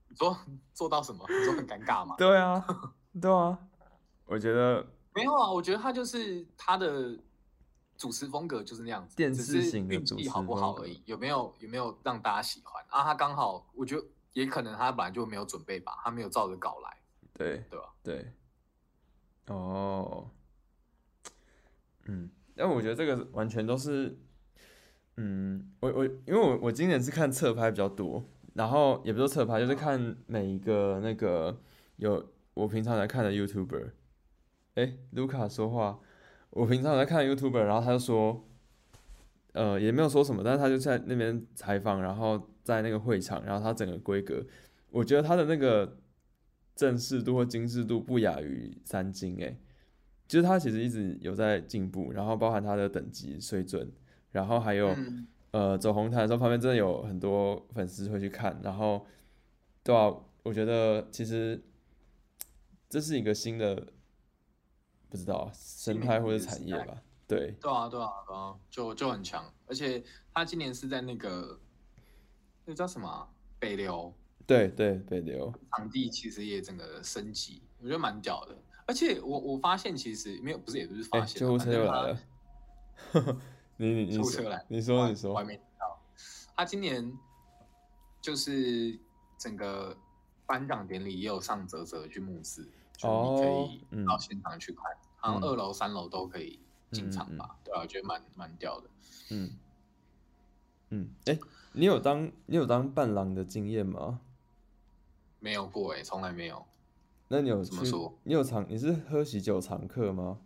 [0.09, 0.35] 你说
[0.73, 1.27] 做到什么？
[1.29, 2.15] 你说很尴尬吗？
[2.19, 2.65] 对啊。
[3.21, 3.59] 对啊，
[4.27, 7.19] 我觉得没有啊，我觉得他就是他的
[7.97, 13.03] 主持风格就是那样子，电视型的主持好不好而已，有没有有没有让大家喜欢啊？
[13.03, 16.97] 他刚好，我觉得也可能他本来就没有准备吧，他没有照着稿来，
[17.33, 17.93] 对对吧？
[18.05, 18.33] 对，
[19.47, 20.31] 哦，
[22.05, 24.17] 嗯，但我觉得这个完全都是，
[25.17, 28.23] 嗯，我我因为我我今年是看侧拍比较多，
[28.55, 31.61] 然后也不是侧拍，就是看每一个那个
[31.97, 32.25] 有。
[32.59, 33.91] 我平常在看的 YouTuber，
[34.75, 36.01] 哎，卢卡说话。
[36.51, 38.49] 我平常在看 YouTuber，然后他就说，
[39.53, 44.45] 呃，也没有说什么，但是他就在那边采访，然后在那个会场，然后他整个规格，
[44.91, 45.99] 我觉得他的那个
[46.75, 49.57] 正式度或精致度不亚于三金，哎，
[50.27, 53.93] 就是他其实一直有在进步，然后包含他的等级水准，
[54.33, 54.97] 然后还有，
[55.53, 59.07] 呃，走红毯的时候旁边真的有很多粉丝会去看，然后，
[59.85, 61.63] 对啊，我觉得其实。
[62.89, 63.93] 这是一个新的，
[65.11, 67.03] 不知道生态或者产业吧？
[67.27, 69.45] 对，对啊，对啊，对啊，就就很强。
[69.67, 71.61] 而且他今年是在那个
[72.65, 74.15] 那个叫什么、啊、北流？
[74.47, 78.57] 对对，北流场地其实也整个升级，我觉得蛮屌的。
[78.87, 82.19] 而且我我发现其实没有，不是也不是发现，救护车又来了。
[83.77, 86.03] 你你你救护车来，你说你说，我还没听到。
[86.57, 87.13] 他今年
[88.23, 88.99] 就是
[89.39, 89.95] 整个
[90.47, 92.67] 颁奖典礼也有上泽泽去目视。
[92.99, 94.85] 就你可以到现场去看，
[95.17, 96.59] 好像二楼、三楼都可以
[96.91, 97.57] 进场吧？
[97.65, 98.91] 对啊，我觉得蛮蛮屌的。
[99.31, 99.51] 嗯
[100.91, 101.39] 嗯，哎，
[101.73, 104.21] 你有当你有当伴郎的经验吗？
[105.39, 106.67] 没有过哎，从来没有。
[107.29, 108.19] 那你有怎么说？
[108.25, 110.41] 你有常你是喝喜酒常客吗？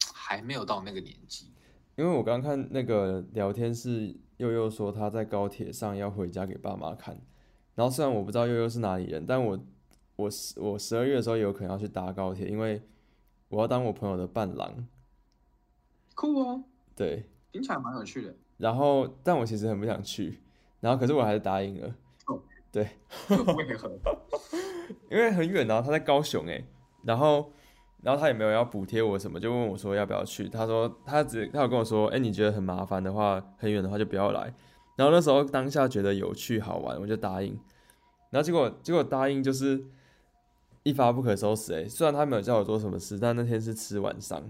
[0.12, 1.52] 还没有到那个年纪。
[1.94, 7.20] 因为我刚看那个聊天室，祐祐说他在高铁上要回家给爸妈看。
[7.76, 9.56] 然后虽然我不知道悠悠是哪里人，但我
[10.16, 12.82] 我十我十二月的时候有可能要去搭高铁，因为
[13.48, 14.86] 我要当我朋友的伴郎。
[16.14, 16.64] 酷哦。
[16.94, 17.24] 对。
[17.52, 18.34] 听起来蛮有趣的。
[18.58, 20.40] 然后，但我其实很不想去。
[20.80, 21.94] 然后，可是我还是答应了。
[22.26, 22.40] 哦。
[22.70, 22.88] 对。
[23.56, 23.90] 为何？
[25.10, 26.64] 因为很远，然后他在高雄哎，
[27.02, 27.50] 然后。
[28.02, 30.46] 然后他也没有要补贴我什么，就问我说要不要去。
[30.46, 34.54] 他说他只他有跟我说，哎，你觉得很麻烦的话，很远的话就不要来。
[34.94, 37.58] 然后那时候当下觉得有趣好玩，我就答应。
[38.28, 39.82] 然后结果结果答应就是
[40.84, 41.88] 一发不可收拾哎。
[41.88, 44.40] 虽然他没有叫我做什么事，但那天是吃晚上，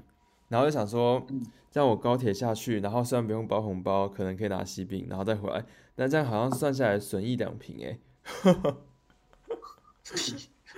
[0.49, 1.27] 然后就想说，
[1.70, 5.64] 这样我高铁下去，然后虽然不用包红包，可能可以拿喜饼，然后再回来，
[5.97, 7.99] 但这样好像算下来损益两平哎。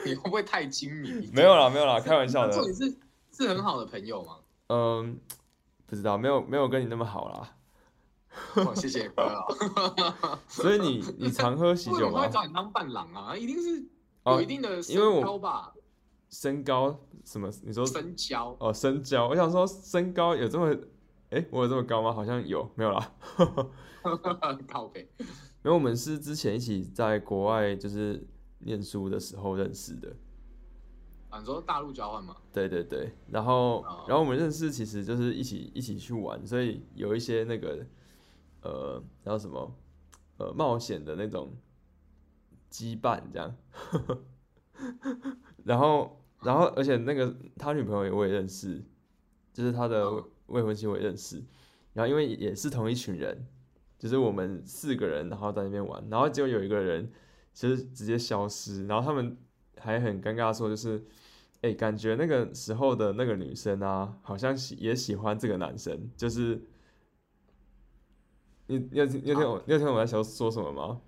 [0.05, 1.31] 你会不会太精明？
[1.33, 2.57] 没有啦，没有啦，开玩笑的。
[2.61, 2.97] 你是
[3.33, 4.37] 是很好的朋友吗？
[4.69, 5.19] 嗯，
[5.87, 7.53] 不知道，没有没有跟你那么好啦。
[8.57, 9.47] 哦，谢谢哥啊。
[10.47, 12.21] 所以你你常喝喜酒吗？
[12.21, 13.83] 我会找你当伴郎啊，一定是
[14.33, 15.75] 有一定的身高吧？
[16.29, 17.51] 身高什么？
[17.63, 18.57] 你说身高？
[18.61, 19.29] 哦，身高。
[19.29, 20.77] 我想说身高有这么，
[21.31, 22.13] 哎，我有这么高吗？
[22.13, 23.15] 好像有，没有啦。
[24.69, 25.09] 靠背。
[25.19, 28.27] 因为我们是之前一起在国外，就是。
[28.61, 30.17] 念书的时候认识的，
[31.29, 32.35] 啊，你说大陆交换吗？
[32.53, 37.87] 对对对，然后、哦、然后我们认识其实就是一起一起去玩，所以有一些那个
[38.63, 39.73] 呃叫什么
[40.39, 41.55] 呃冒险的那种
[42.71, 43.57] 羁绊这样，
[45.65, 48.83] 然后然后而且那个他女朋友也我也认识，
[49.53, 51.43] 就是他的未婚妻我也认识，
[51.93, 53.47] 然后因为也是同一群人，
[53.99, 57.13] 就是我们四个人然后在那边玩，然后结果有一个人。
[57.59, 59.35] 其实直接消失，然后他们
[59.79, 61.03] 还很尴尬说，就是，
[61.63, 66.61] 哎，感觉那个时候的那个女生啊，好像喜也喜欢这个男生，就是，
[68.67, 71.01] 你你有你有听我你有听我在说说什么吗？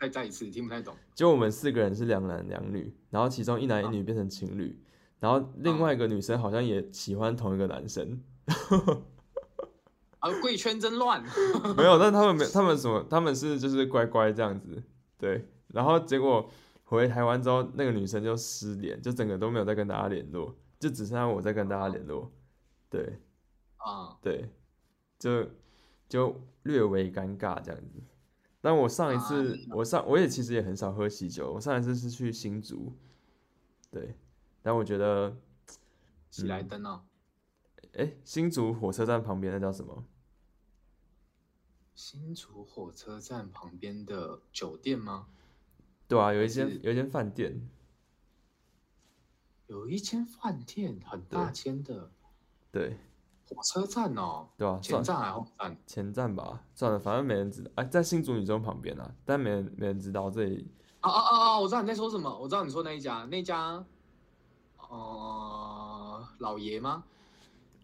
[0.00, 0.96] 再再一次，听不太懂。
[1.14, 4.82] 就我们四个人是两男两女，然后其中一男一女变成情侣，
[5.18, 8.18] 然后另外一个女生好像也喜欢同一个男生。
[10.20, 11.22] 啊，贵圈真乱。
[11.76, 13.06] 没有，但他们没，他们什么？
[13.10, 14.82] 他们是就是乖乖这样子，
[15.18, 15.46] 对。
[15.68, 16.50] 然后结果
[16.84, 22.32] 回台湾之后，那个女生就失联，就整个都没有再跟大家联络，就只剩下我在跟大家联络。
[22.88, 23.20] 对，
[23.76, 24.50] 啊，对，
[25.18, 25.46] 就
[26.08, 28.00] 就略微尴尬这样子。
[28.60, 32.92] 但我上一次，我上我也其实也很少喝喜酒，我上一次是去新竹。
[33.90, 34.14] 对，
[34.62, 35.36] 但我觉得
[36.30, 37.02] 喜来登哦，
[37.94, 40.04] 哎，新竹火车站旁边那叫什么？
[41.94, 45.26] 新竹火车站旁边的酒店吗？
[46.08, 47.68] 对啊，有一间有一间饭店，
[49.66, 52.10] 有一间饭店很大间的，
[52.72, 52.96] 对，
[53.54, 55.76] 火车站哦，对啊，前站还是后站？
[55.86, 57.70] 前站吧，算了，反正没人知道。
[57.74, 60.66] 哎，在新竹女中旁边啊，但没人没人知道这里。
[61.00, 61.60] 啊啊啊啊！
[61.60, 63.84] 我知道你在说什么，我知道你说那一家，那家，
[64.88, 67.04] 呃，老爷吗？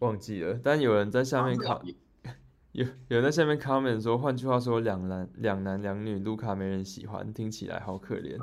[0.00, 1.80] 忘记了，但有人在下面看。
[2.72, 8.36] 有有人在下面 comment 说，换句话说，两男两男两女，卢卡没人喜欢，听起来好可怜。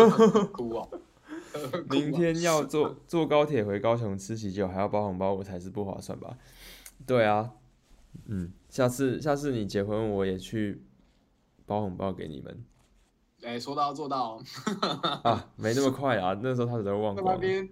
[0.52, 0.86] 哭啊！
[1.88, 6.36] 明天 要坐坐高铁回高雄吃喜酒，还要包红包，我才是不划算吧？
[7.06, 7.50] 对啊，
[8.26, 10.82] 嗯，下次下次你结婚，我也去
[11.66, 12.64] 包红包给你们。
[13.42, 14.40] 哎、欸，说到做到。
[15.24, 17.24] 啊，没那么快啊，那时候他只在忘光。
[17.24, 17.68] 在那边，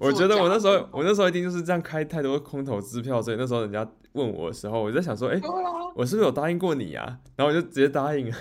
[0.00, 5.42] 我觉得我那时候，我那时候一定就是这样开太多空头支票，所以那时候人家问我的时候，我就在想说，哎、欸，
[5.94, 7.18] 我是不是有答应过你啊？
[7.36, 8.36] 然后我就直接答应了。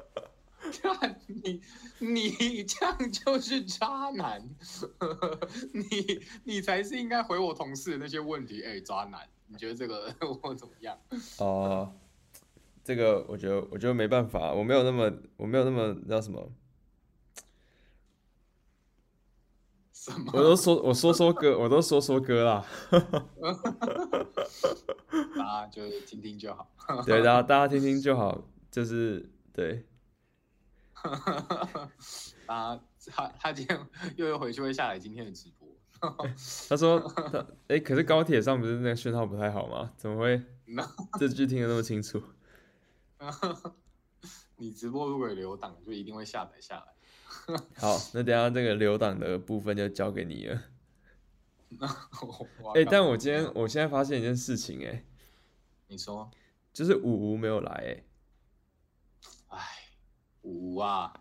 [0.82, 1.60] 看你，
[2.14, 4.42] 你这样就是渣男，
[5.72, 8.62] 你你才是应该回我同事的那些问题。
[8.62, 10.96] 哎、欸，渣男，你觉得这个 我怎么样？
[11.38, 11.92] 哦、呃，
[12.82, 16.50] 这个我觉得，我觉得没办法，我没有那么，我没有那么叫什么。
[20.32, 22.64] 我都说我说说歌，我都说说歌啦。
[25.36, 26.66] 大家就听听就好。
[27.04, 29.84] 对，大家大家听听就好，就是对。
[32.46, 33.78] 啊，他他今天
[34.16, 35.68] 又又回去会下来今天的直播。
[36.68, 37.38] 他说他
[37.68, 39.92] 哎、欸，可是高铁上不是那个讯号不太好吗？
[39.96, 40.42] 怎么会
[41.18, 42.22] 这句听得那么清楚？
[44.56, 46.84] 你直播如果有留档，就一定会下载下来。
[47.76, 50.62] 好，那等下这个留档的部分就交给你了。
[52.74, 55.04] 哎、欸，但我今天我现在发现一件事情、欸，哎，
[55.88, 56.30] 你说，
[56.72, 58.02] 就是五五没有来、哎，
[60.42, 61.12] 五五啊，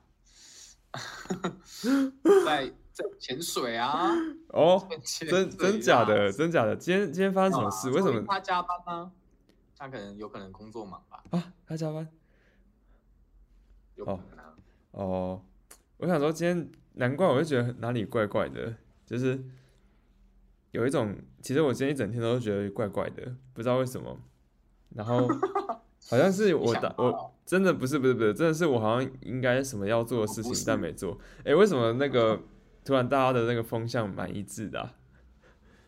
[2.45, 4.09] 在在潜水啊，
[4.49, 4.87] 哦，
[5.29, 7.89] 真真假的，真假的，今天今天发生什么事？
[7.91, 9.11] 为什么他加班呢？
[9.77, 11.23] 他可能有可能工作忙吧？
[11.31, 12.07] 啊，他加班，
[13.95, 14.55] 有可能啊。
[14.91, 15.41] 哦，
[15.97, 19.43] 我想说今天，难怪我就觉得哪里怪怪的，就是。
[20.71, 24.15] 有一种，其实我今天一整天都觉得怪怪的，不知道为什么。
[24.89, 25.27] 然后
[26.07, 31.19] 好像是我打我真的不是不是不是，真的是我好像应该什么要做的事情但没做。
[31.43, 32.41] 哎，为什么那个
[32.85, 34.95] 突然大家的那个风向蛮一致的啊？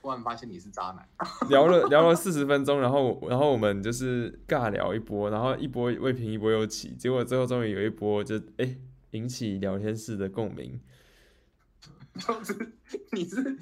[0.02, 1.08] 突然发现你是渣男。
[1.50, 8.78] 聊了 聊了四十分钟，然后然后我们就是尬聊一波，然后一波未平一波又起，结果最后终于有一波就哎
[9.12, 10.80] 引起聊天室的共鸣。
[12.20, 12.74] 就是
[13.12, 13.58] 你是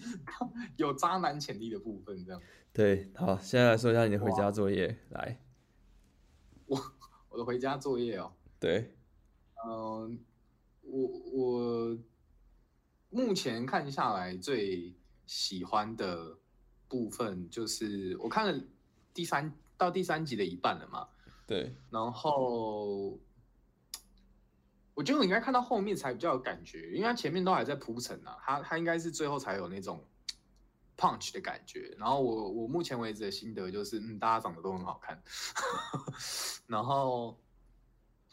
[0.78, 2.42] 有渣男潜力的部分，这样。
[2.72, 5.38] 对，好，现在来说一下你的回家作业，来。
[6.70, 6.94] 我
[7.30, 8.32] 我的回家作业哦。
[8.60, 8.96] 对。
[9.66, 10.12] 嗯、呃，
[10.84, 11.98] 我我
[13.10, 14.96] 目前看下来最
[15.26, 16.38] 喜欢的
[16.88, 18.64] 部分就是我看了
[19.14, 21.10] 第三到第三集的一半了嘛。
[21.46, 21.76] 对。
[21.90, 23.20] 然后。
[24.96, 30.06] 我觉得我应该看到后面才比较有感觉，因为他前面都还在铺陈啊，他他应该是最后才有那种
[31.00, 31.96] punch 的感觉。
[31.98, 35.24] 然后我我目前为止的心得就是，嗯，大家长得都很好看。
[36.68, 37.40] 然后，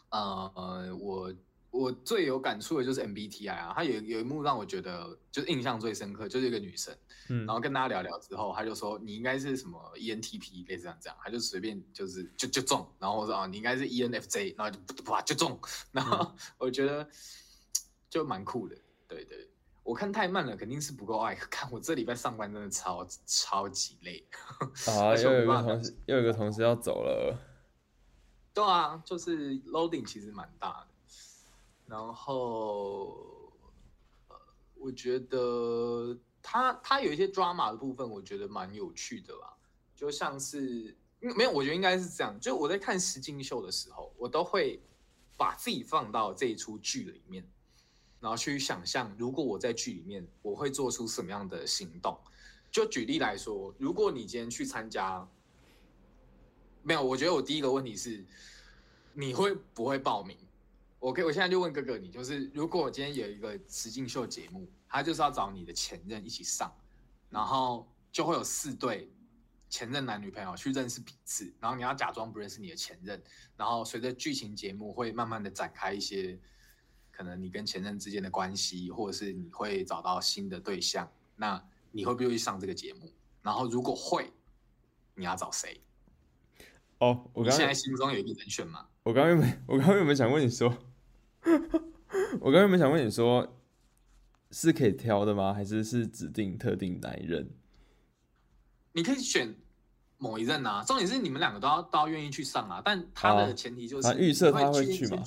[0.09, 1.33] 呃呃，我。
[1.69, 6.97] 我最有感触的就是 MBTI 啊，他有有一幕让我觉得就是印象最深刻，就是一个女生，
[7.29, 15.59] 嗯，然后跟大家聊聊之后，他就说你应该是什么 ENTP 类似这样这样，他就随便就是就就中，然后我说啊你应该是 ENFJ，然后就哇就中，
[15.91, 17.07] 然后我觉得
[18.09, 18.75] 就蛮酷的，
[19.07, 19.46] 对对，
[19.87, 24.21] 我看太慢了，肯定是不够爱 看，我这礼拜上班真的超超级累，
[24.85, 27.39] 啊，又有一个同事又有一个同事要走了，
[28.53, 30.87] 对啊，就是 loading 其实蛮大的。
[31.85, 33.15] 然后，
[34.27, 34.35] 呃，
[34.75, 39.53] 我觉得他他有一些 drama 的部分，我觉得蛮有趣的啦。
[39.95, 42.37] 就像是，没有，我觉得应该是这样。
[42.41, 44.81] 就我在看实境秀的时候，我都会
[45.37, 47.49] 把自己放到这一出剧里面，
[48.27, 52.19] 然后去想象，如果我在剧里面，我会做出什么样的行动。
[52.69, 55.25] 就举例来说，如果你今天去参加，
[56.83, 58.25] 没有，我觉得我第一个问题是，
[59.13, 60.37] 你会不会报名？
[60.99, 66.69] 我可以，我现在就问哥哥，你就是，如果我今天有一个实境秀节目，他就是要找你的前任一起上，
[67.29, 69.09] 然后就会有四对
[69.69, 73.23] 前任男女朋友去认识彼此，然后你要假装不认识你的前任，
[73.55, 76.37] 然后随着剧情节目会慢慢的展开一些，
[77.17, 81.59] 可能你跟前任之间的关系，或者是你会找到新的对象，那
[81.91, 83.11] 你会不会去上这个节目？
[83.41, 84.31] 然后如果会，
[85.15, 85.81] 你要找谁？
[86.99, 88.85] 哦，我现在心中有一个人选吗？
[89.01, 90.69] 我刚刚有我刚刚有没有想问你说？
[92.39, 93.57] 我刚刚有没有想问你说，
[94.51, 95.51] 是可以挑的吗？
[95.51, 97.49] 还是是指定特定哪一任？
[98.91, 99.55] 你可以选
[100.19, 100.83] 某一任啊。
[100.83, 102.79] 重点是你们两个都要都要愿意去上啊。
[102.85, 105.23] 但他的前提就是，预设他会去吗？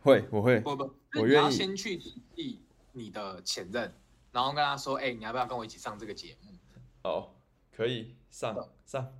[0.00, 0.60] 会，我会。
[0.60, 1.28] 不不，我愿意。
[1.28, 2.60] 你要先去联系
[2.92, 3.94] 你的前任，
[4.32, 6.50] 然后跟他说：“哎、欸，你要不要跟我一起上这个节目？”
[7.04, 7.30] 哦，
[7.74, 9.12] 可以上上。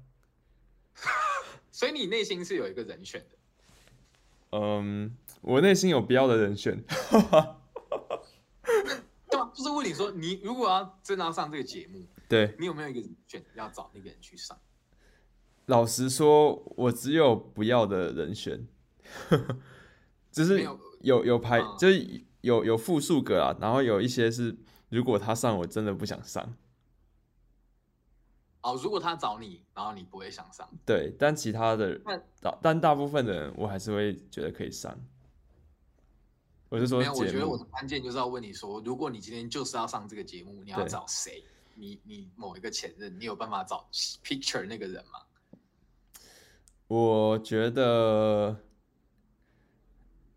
[1.71, 4.59] 所以你内心是有一个人选的。
[4.59, 7.57] 嗯，我内心有必要的人选， 对吧？
[9.55, 14.59] 就是问你说，你如果要真的要上这个节目，对，你有没有一个人选要找那个人去上？
[15.67, 18.67] 老实说，我只有不要的人选，
[20.33, 24.57] 就是有有，有排，嗯、就是有有复数个啊，然后有一些是
[24.89, 26.55] 如果他上，我真的不想上。
[28.63, 31.99] 哦，如果他找你，然后你不会想上，对，但其他的，
[32.41, 34.95] 但但大部分的人，我还是会觉得可以上。
[36.69, 41.43] 我是说，没有，我觉得我的关键就是要问你说，如果你今天就是要上这个节目，你要找谁？
[41.75, 43.89] 你你某一个前任，你有办法找
[44.23, 45.21] picture 那个人吗？
[46.87, 48.55] 我觉得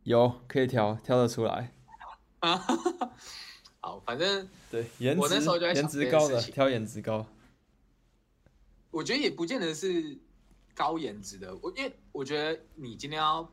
[0.04, 1.74] 有，可以挑挑得出来。
[3.80, 5.40] 好，反正对，颜值
[5.76, 7.26] 颜值高的挑颜值高。
[8.92, 10.18] 我觉得也不见得是
[10.76, 13.50] 高颜值的，我因为我觉得你今天要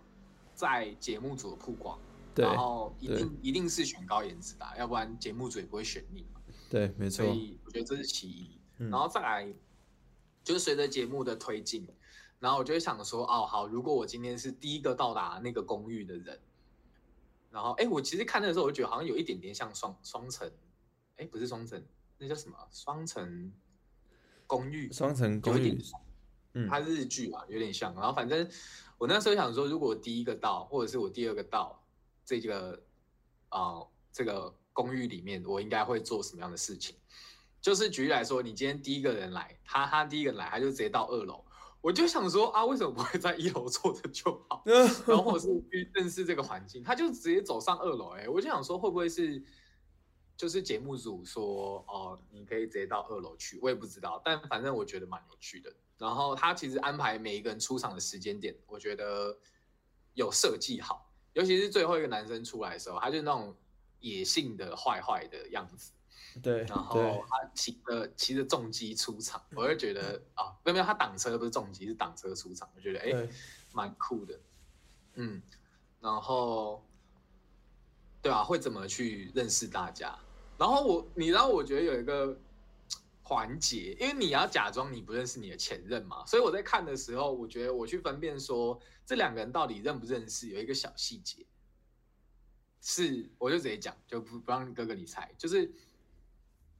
[0.54, 1.98] 在节目组的曝光，
[2.34, 6.40] 对，然后一定一定是选高颜值的，要不然节目组也不会选你嘛。
[6.68, 7.24] 对，没错。
[7.24, 9.52] 所以我觉得这是其一，嗯、然后再来
[10.44, 11.86] 就是随着节目的推进，
[12.40, 16.40] 然后我就会想说，哦，好，如果我今天是第一个到达那个公寓的人，
[17.50, 20.50] 然后哎，我其实看的时候，我就觉得好像有一点点像双双层，
[21.18, 21.84] 哎，不是双层，
[22.16, 22.56] 那叫什么？
[22.72, 23.52] 双层
[24.46, 25.78] 公寓，双层公寓，
[26.54, 27.92] 嗯，它日剧啊，有点像。
[27.94, 28.50] 然后反正
[28.96, 31.78] 我那时候想说，如果我第一个到，或者是我第二个到
[32.24, 32.82] 这个
[33.50, 36.96] 啊、呃、这个公寓里面，我应该会做什么样的事情？
[37.60, 41.44] 就是举例来说，你今天第一个人来，他他第一个人来，他就直接到二楼。
[41.82, 44.62] 我就想说啊，为什么不会在一楼坐着就好？
[45.06, 48.10] 然后或者是去认识这个环境，他就直接走上二楼。
[48.10, 49.42] 哎，我就想说，会不会是
[50.36, 53.58] 就是节目组说哦，你可以直接到二楼去？
[53.62, 55.72] 我也不知道，但反正我觉得蛮有趣的。
[55.96, 59.36] 然后他其实安排每一个人出场的时间点，我觉得
[60.14, 63.54] 有设计好，尤其是最后一个男生出来的时候，他就那种
[64.00, 65.92] 野性的坏坏的样子。
[66.40, 73.28] 对，然后他骑着骑着重机出场，我就觉得啊，没有没有，他挡车不是重机，是挡车出场，我觉得哎，
[73.72, 74.38] 蛮酷的，
[75.14, 75.42] 嗯，
[76.00, 76.84] 然后，
[78.22, 80.16] 对啊，会怎么去认识大家？
[80.56, 82.38] 然后我，你知道，我觉得有一个
[83.22, 91.44] 环节，因为你要假装你不认识你的前任嘛，所以我在看的时候，我觉得我去分辨说这两个人到底认不认识，有一个小细节，
[92.80, 95.70] 是我就直接讲，就不不让哥哥你猜，就是。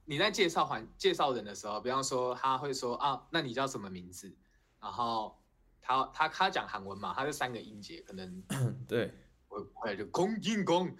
[0.05, 4.35] 你在介绍环介绍人的时候，比方说他会说啊，那你叫什么名字？
[4.81, 5.39] 然后
[5.81, 8.43] 他他他讲韩文嘛，他是三个音节，可能
[8.87, 9.13] 对，
[9.47, 10.93] 我会就公进公，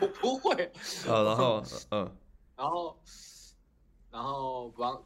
[0.00, 0.72] 我不会。
[1.08, 2.16] 啊，然后 嗯，
[2.56, 3.02] 然后
[4.10, 5.04] 然后比方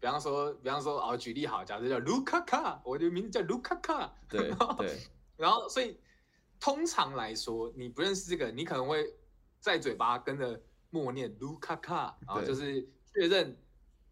[0.00, 4.98] 比方说比方说哦，举例好，假设叫卢卡卡，我的名字叫卢卡卡，对对。
[5.36, 6.00] 然后所以
[6.60, 9.12] 通常来说，你不认识这个，你可能会。
[9.66, 13.58] 在嘴巴跟着默念卢卡卡，然后就是确认，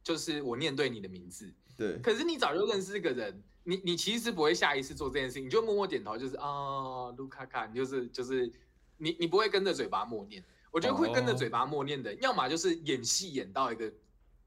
[0.02, 1.54] 就是我念对你的名字。
[1.76, 1.96] 对。
[2.00, 8.52] 可是你早就认识这个人，你你其实不会下意识做这件事情，你就默默点头，就是啊卢卡卡，你就是就是
[8.96, 10.44] 你你不会跟着嘴巴默念。
[10.72, 13.88] 我觉得会跟着嘴巴默念的，要么就是演戏演到一个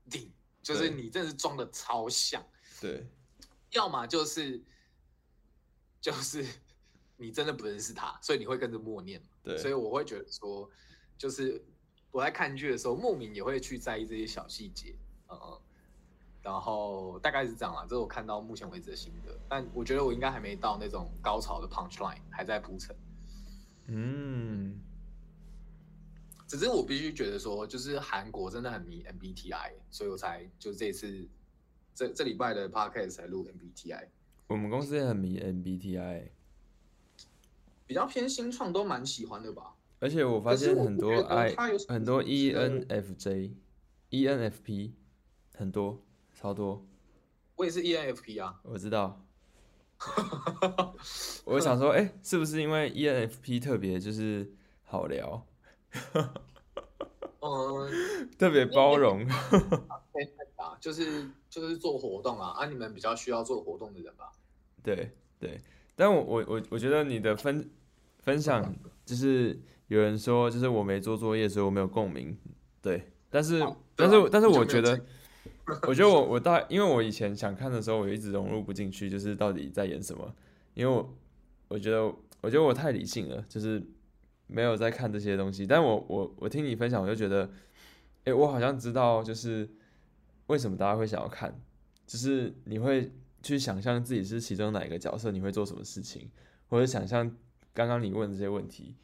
[0.10, 0.30] 顶，
[0.62, 2.46] 就是你真的是装的超像。
[2.82, 3.08] 对。
[3.72, 4.62] 要么就是
[6.02, 6.46] 就是
[7.16, 9.24] 你真的不认识他，所以你会跟着默念。
[9.42, 9.58] 对。
[9.58, 10.70] 所以我会觉得说。
[11.18, 11.64] 就是
[12.12, 14.96] 我在看剧的时候，莫名也会去在意这些小细节，
[15.30, 15.60] 嗯嗯，
[16.42, 19.38] 然后大概是这样啦，这是我看到目前为止的心得。
[19.50, 22.96] 但我觉得我应该还没到那种高潮的 punch line，还在铺陈。
[23.88, 24.80] 嗯，
[26.48, 31.28] 只是我必须觉得说，就是韩国真的很迷 MBTI，所以我才就这次
[31.96, 34.08] 这这礼拜的 podcast 才录 MBTI。
[34.48, 36.30] 我们公司也很迷 MBTI，
[37.86, 39.76] 比较偏新创，都蛮喜欢的吧。
[40.00, 41.56] 而且我发现很多 I
[41.88, 44.92] 很多 ENFJ，ENFP
[45.56, 46.04] 很多
[46.36, 46.86] 超多。
[47.56, 48.60] 我也是 ENFP 啊。
[48.64, 49.26] 我知道。
[51.46, 55.44] 我想说，哎、欸，是不是因为 ENFP 特别就是好聊？
[57.40, 59.28] 嗯， 特别包容。
[60.80, 64.32] 就是就是做活动啊，啊，你们比较需要做活动的人吧？
[64.84, 65.60] 对对，
[65.96, 67.68] 但我我我我觉得你的分
[68.20, 69.60] 分享就是。
[69.88, 72.38] 有人说，就是我没做作业，所以我没有共鸣。
[72.82, 75.00] 对，但是，啊、但是，但是，我觉得，
[75.88, 80.34] 我觉得我我大，因为我以前想看的时候，我一直融入不进去，就是到底在演什么。
[80.74, 81.18] 因为我，
[81.70, 82.04] 我觉得，
[82.42, 83.82] 我觉得我太理性了，就是
[84.48, 85.66] 没有在看这些东西。
[85.66, 87.50] 但我，我，我听你分享，我就觉得，
[88.26, 89.70] 哎，我好像知道，就是
[90.48, 91.60] 为什么大家会想要看，
[92.06, 93.12] 就是你会
[93.42, 96.30] 去想象自己是其中哪一个角色，你会做什么事情，
[96.68, 97.34] 或者想象
[97.74, 98.96] 刚刚你问的这些问题。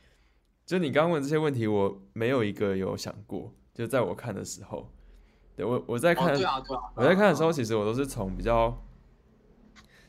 [0.66, 3.54] 就你刚刚问这些问题，我没有一个有想过。
[3.74, 4.90] 就在我看的时候，
[5.56, 6.34] 对我我在看，
[6.96, 8.86] 我在看的时候，其实我都是从比较，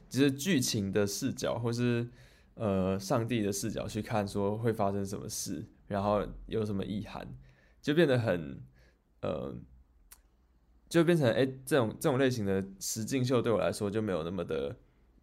[0.08, 2.08] 就是剧情的视角，或是
[2.54, 7.26] 呃上帝的视角去看，说会发生什么事，然后有什么意涵，
[7.80, 8.62] 就变得很
[9.22, 9.56] 呃，
[10.88, 14.76] 就变成哎这种这种类型的实境秀对我来说就没有那么的。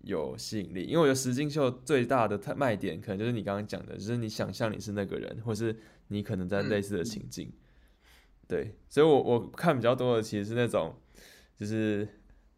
[0.03, 7.47] 有吸引力，因为我觉得实境秀最大的卖点，可能就是你刚刚讲的，就是你想象你是那个人，或是你可能在类似的情境。
[7.47, 7.55] 嗯、
[8.47, 10.95] 对，所以我我看比较多的其实是那种，
[11.55, 12.07] 就是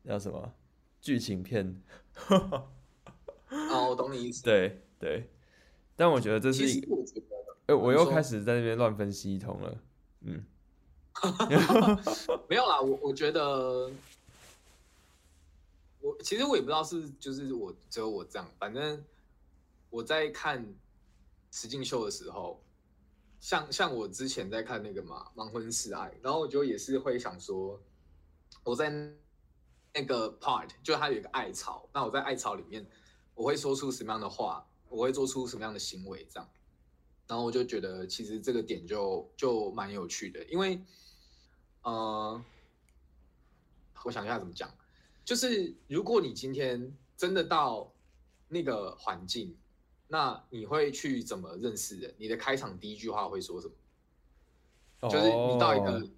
[0.05, 0.53] 叫什么
[1.01, 1.81] 剧情片。
[2.29, 2.69] 哦，
[3.89, 4.41] 我懂你意思。
[4.43, 5.29] 对对，
[5.95, 6.79] 但我觉得这是，
[7.65, 9.77] 哎，我又开始在那边乱分析一通了。
[10.21, 10.43] 嗯，
[12.47, 13.91] 没有啦，我我觉得。
[16.03, 19.01] 我其实我也不知道是就是我只有我这样，反正
[19.89, 20.75] 我在看
[21.49, 22.61] 实境秀的时候，
[23.39, 27.81] 像像我之前在看那个嘛《盲婚试爱》，然后我就也是会想说，
[28.65, 28.89] 我在
[29.93, 32.85] 那个 part 就它有一个爱巢，那我在爱巢里面
[33.33, 36.49] 我会说出什么样的话，我会做出什么样的行为这样。
[37.27, 40.83] 然后我就觉得其实这个点就就蛮有趣的，因为
[41.83, 42.43] 呃，
[44.03, 44.69] 我想一下怎么讲，
[45.25, 47.91] 就是如果你今天真的到
[48.47, 49.55] 那个环境，
[50.07, 52.13] 那你会去怎么认识人？
[52.17, 55.09] 你的开场第一句话会说什么？
[55.09, 56.09] 就是你到一个，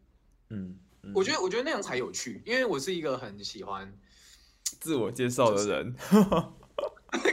[0.50, 3.92] 嗯，嗯，我觉得我觉得那样才有趣，因为我是一个很喜欢
[4.64, 5.96] 自我介绍的人。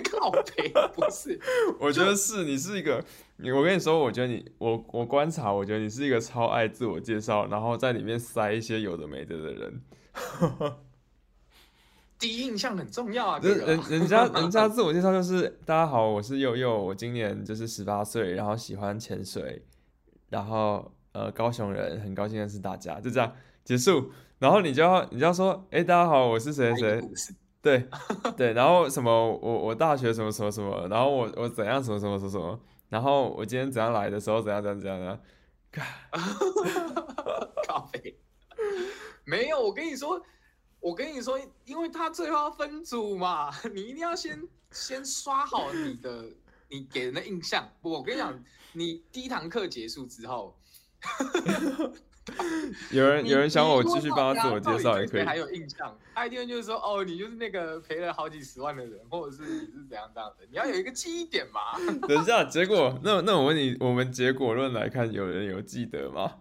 [0.04, 1.40] 靠北不是，
[1.80, 3.04] 我觉得是你是一个，
[3.38, 9.82] 你我跟你说，我觉得你我我观察，我觉得你是一个超爱自我介绍，然后在里面塞一些有的没的的人。
[12.22, 19.66] 第一印象很重要啊，人人人家人家自我介绍就是大家好，我是佑佑，我今年就是十八岁，然后喜欢潜水，
[20.30, 20.92] 然后。
[21.14, 23.30] 呃，高雄人，很高兴认识大家，就这样
[23.64, 24.10] 结束。
[24.38, 27.86] 然后你就要，你就要说，哎，大家好，我是谁谁谁，对
[28.34, 28.54] 对。
[28.54, 32.58] 然后什么，我我大学什么什么什么，然后我我怎样什么什么什么什么，
[32.88, 35.20] 然后我今天怎样来的时候怎样怎样怎样的。
[35.70, 35.84] 咖
[37.92, 38.18] 啡
[39.24, 40.18] 没有，我跟你说，
[40.82, 46.24] 我跟你说，因为他最后要分组嘛， 你一定要先先刷好你的
[46.68, 47.66] 你给人的印象。
[47.80, 50.58] 我跟你讲，你第一堂课结束之后。
[52.92, 55.22] 有人有人想我继续帮他自我介绍也可以。
[55.22, 61.60] 还有印象，ID 就是说，哦，你就是那个赔了好几十万的人，或者是你是怎样这样的，你要有一个记忆点嘛。
[62.06, 66.38] 等一下，结果那那我问你，我们结果论来看，有人有记得吗？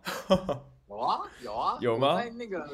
[0.88, 2.16] 有啊，有啊，有吗？
[2.22, 2.70] 在那个，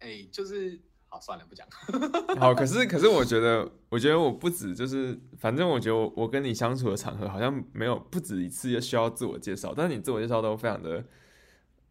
[0.00, 0.80] 哎、欸，就是。
[1.12, 1.66] 好，算了，不讲。
[2.38, 11.04] 好，可是可是，我觉得，我觉得我不止，就是，反正我觉得我我跟你相处的场合好像没有不止一次需要自我介绍，但是你自我介绍都非常的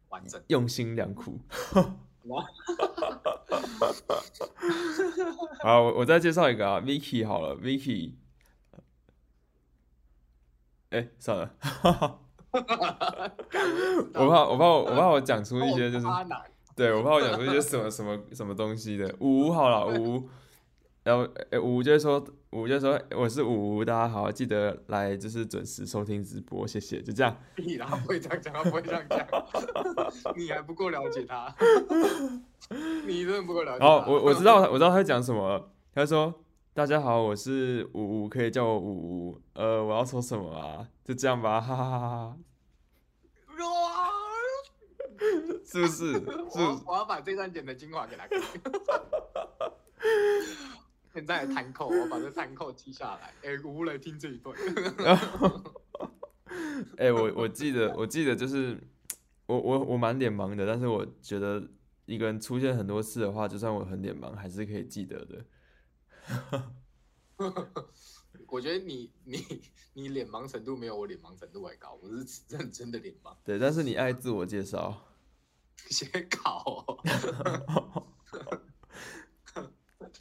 [0.08, 1.38] 完整，用心良苦。
[5.62, 8.14] 好，我我再介绍一个啊，Vicky 好了，Vicky。
[10.92, 11.54] 哎、欸，算了。
[14.14, 16.08] 我怕我怕我我怕我讲出一些就是。
[16.80, 19.14] 对，我怕我讲出一些什么什么什么东西的。
[19.20, 20.30] 五五好了，五五，
[21.04, 27.36] 然后诶，五五就说，五五就说我是五五，大家好，记得来就是准时收听直播，谢谢，就这样。
[27.60, 29.28] 你啦，不会这样讲，他不会这样讲，
[30.38, 31.54] 你还不够了解他，
[33.06, 33.86] 你真的不够了解他。
[33.86, 35.70] 哦，我我知道，我知道他在讲什么。
[35.94, 36.34] 他说
[36.74, 39.42] ：“大家好，我是五五，可以叫我五五。
[39.52, 40.88] 呃，我要说什么啊？
[41.04, 42.38] 就这样吧，哈哈哈哈。”
[45.72, 46.14] 是不是？
[46.50, 48.42] 是我我要把这段剪的精华给他看。
[51.14, 53.34] 现在弹扣，我把这弹扣记下来。
[53.44, 54.56] 哎、欸，我来听这一段。
[56.98, 58.80] 哎、欸，我我记得，我记得就是
[59.46, 61.68] 我我我蛮脸盲的，但是我觉得
[62.06, 65.46] 一个人出现很多次的话，就算我很脸盲，还是可以记得的。
[68.48, 69.44] 我觉得你你
[69.94, 73.36] 你脸盲程度没有我脸盲程度还高，我是认真的脸盲。
[73.44, 75.06] 对，但是你爱自我介绍。
[75.90, 76.86] 写稿，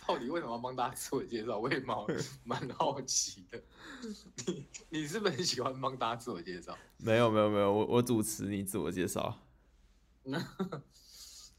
[0.07, 1.59] 到底为什么要帮大家自我介绍？
[1.59, 1.97] 我也蛮
[2.45, 3.63] 蛮好奇的。
[4.47, 6.77] 你你是不是很喜欢帮大家自我介绍？
[6.97, 9.39] 没有没有没有，我我主持你自我介绍。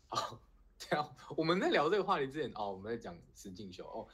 [0.07, 0.39] 好，
[0.77, 4.07] 这样我们在聊这个话题之前哦，我们在讲实境秀哦，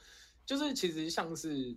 [0.44, 1.74] 就是其实像是，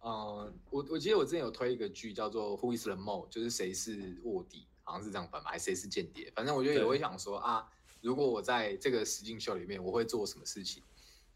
[0.00, 4.66] 呃，我我记得我之前有推一个剧叫做《Who is the Mole》，就是谁是卧底。
[4.88, 6.32] 好像是这样翻吧，还是谁是间谍？
[6.34, 7.68] 反正我觉得也会想说啊，
[8.00, 10.82] 如果我在这个实境秀里面，我会做什么事情？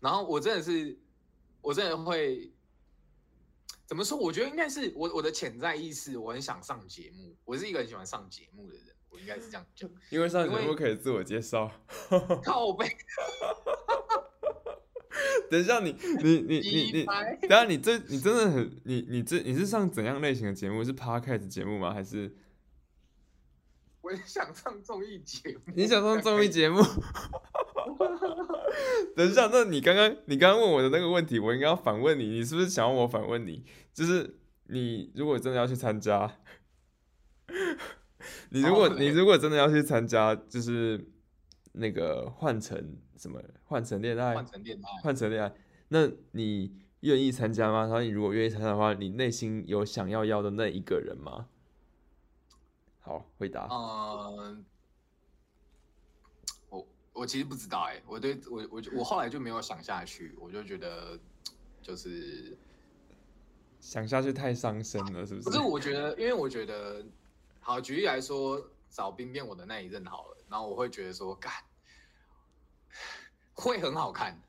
[0.00, 0.98] 然后我真的是，
[1.60, 2.50] 我真的会
[3.86, 4.16] 怎么说？
[4.16, 7.36] 我觉得应该是我我的潜在意识，我很想上节目。
[7.44, 9.90] 我是一个很喜欢上节目的人，我应该是这样讲。
[10.08, 11.70] 因为上节目可以自我介绍。
[12.42, 12.88] 靠背。
[15.50, 17.04] 等一下， 你你你你你，
[17.42, 20.82] 等下你这你真的很你你这你是上怎样类型的节目？
[20.82, 21.92] 是 Podcast 节目吗？
[21.92, 22.34] 还是？
[24.12, 25.60] 我 想上综艺节目。
[25.74, 26.82] 你想上综艺节目？
[29.16, 32.26] 等一下，那你刚刚你刚刚问我的那个问题，我应该要反问你。
[32.26, 33.64] 你是不是想要我反问你？
[33.94, 36.30] 就是你如果真的要去参加，
[38.50, 41.02] 你如果你如果真的要去参加，就是
[41.72, 45.54] 那个换成什么换成恋爱，换成恋爱，换成恋爱，
[45.88, 47.82] 那你愿意参加吗？
[47.82, 51.46] 然后你如果愿意参加的话，你内心有想要要的那一个人吗？
[53.02, 53.68] 好，回答。
[53.70, 54.64] 嗯，
[56.70, 61.18] 我我其实不知道哎、欸，我对我我我后来就没有想下去，我就觉得
[61.82, 62.56] 就是
[63.80, 65.48] 想下去太伤身了，是不是？
[65.48, 67.04] 不是，我觉得，因为我觉得，
[67.60, 71.52] 好，举例来说，找兵变我的那一任好了，然后我会觉得说，干
[73.54, 74.40] 会很好看，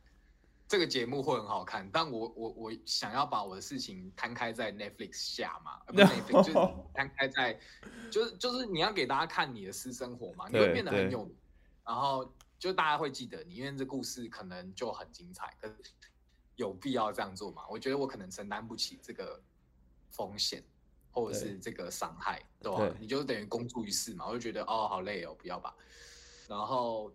[0.73, 7.59] 这个节目会很好看，但我我我想要把我的事情摊开在 Netflix 下嘛，不是 Netflix 就是摊开在，
[8.09, 11.37] 就是就是你要给大家看你的私生活嘛，你会变得很有名，
[11.85, 15.75] 然后就大家会记得你，因为这故事可能就很精彩，可是
[16.55, 17.61] 有必要这样做吗？
[17.69, 19.39] 我觉得我可能承担不起这个
[20.09, 20.63] 风险，
[21.11, 22.79] 或者是这个伤害，对吧？
[22.79, 25.75] 对，你就等于公诸于世嘛，我就觉得哦好累哦，不要吧。
[26.49, 27.11] 然后，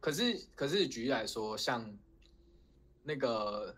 [0.00, 1.94] 可是可是举例来说，像。
[3.04, 3.74] 那个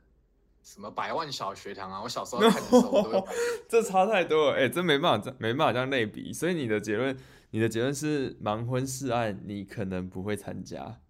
[0.62, 3.28] 什么百万小学堂啊，我小时候 看的时候都有
[3.68, 6.32] 这差太多了，哎、欸，真没办法，没办法这样类比。
[6.32, 7.16] 所以你的结论，
[7.50, 11.00] 你的结论是盲婚试爱，你可能不会参加。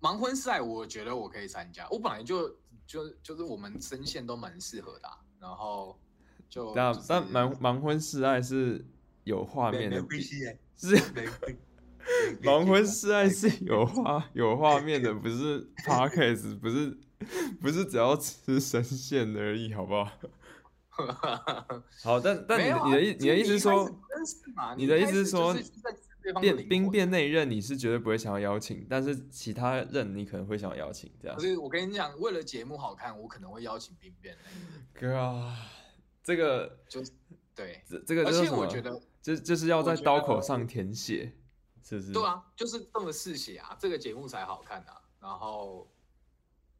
[0.00, 1.86] 盲婚试爱，我觉得我可以参加。
[1.90, 2.48] 我本来就
[2.86, 5.98] 就就是我们声线都蛮适合的、啊，然后
[6.48, 8.84] 就但、就是、但盲盲婚试爱是
[9.24, 10.04] 有画面的，
[10.76, 10.96] 是
[12.42, 16.98] 盲婚试爱是有画有画面的，不是 Podcast，不是。
[17.60, 20.10] 不是只要吃声线而已，好不好？
[22.04, 23.90] 好，但但你的、啊、你的意你的意思是说，
[24.76, 25.56] 你的意思是说，
[26.38, 31.36] 变兵变那一任你是绝对不会想要邀请，但是其他任你可能会想要邀请，这样。
[31.36, 34.36] 可是我跟你讲，为了节目好看，我可能会邀请兵变。
[34.92, 35.56] 哥啊，
[36.22, 37.00] 这个就
[37.54, 38.66] 对，这这个就是什么？
[39.22, 41.32] 就就是要在刀口上填血，
[41.82, 42.12] 是不是？
[42.12, 45.00] 对啊，就是这么嗜血啊，这个节目才好看啊。
[45.18, 45.90] 然后。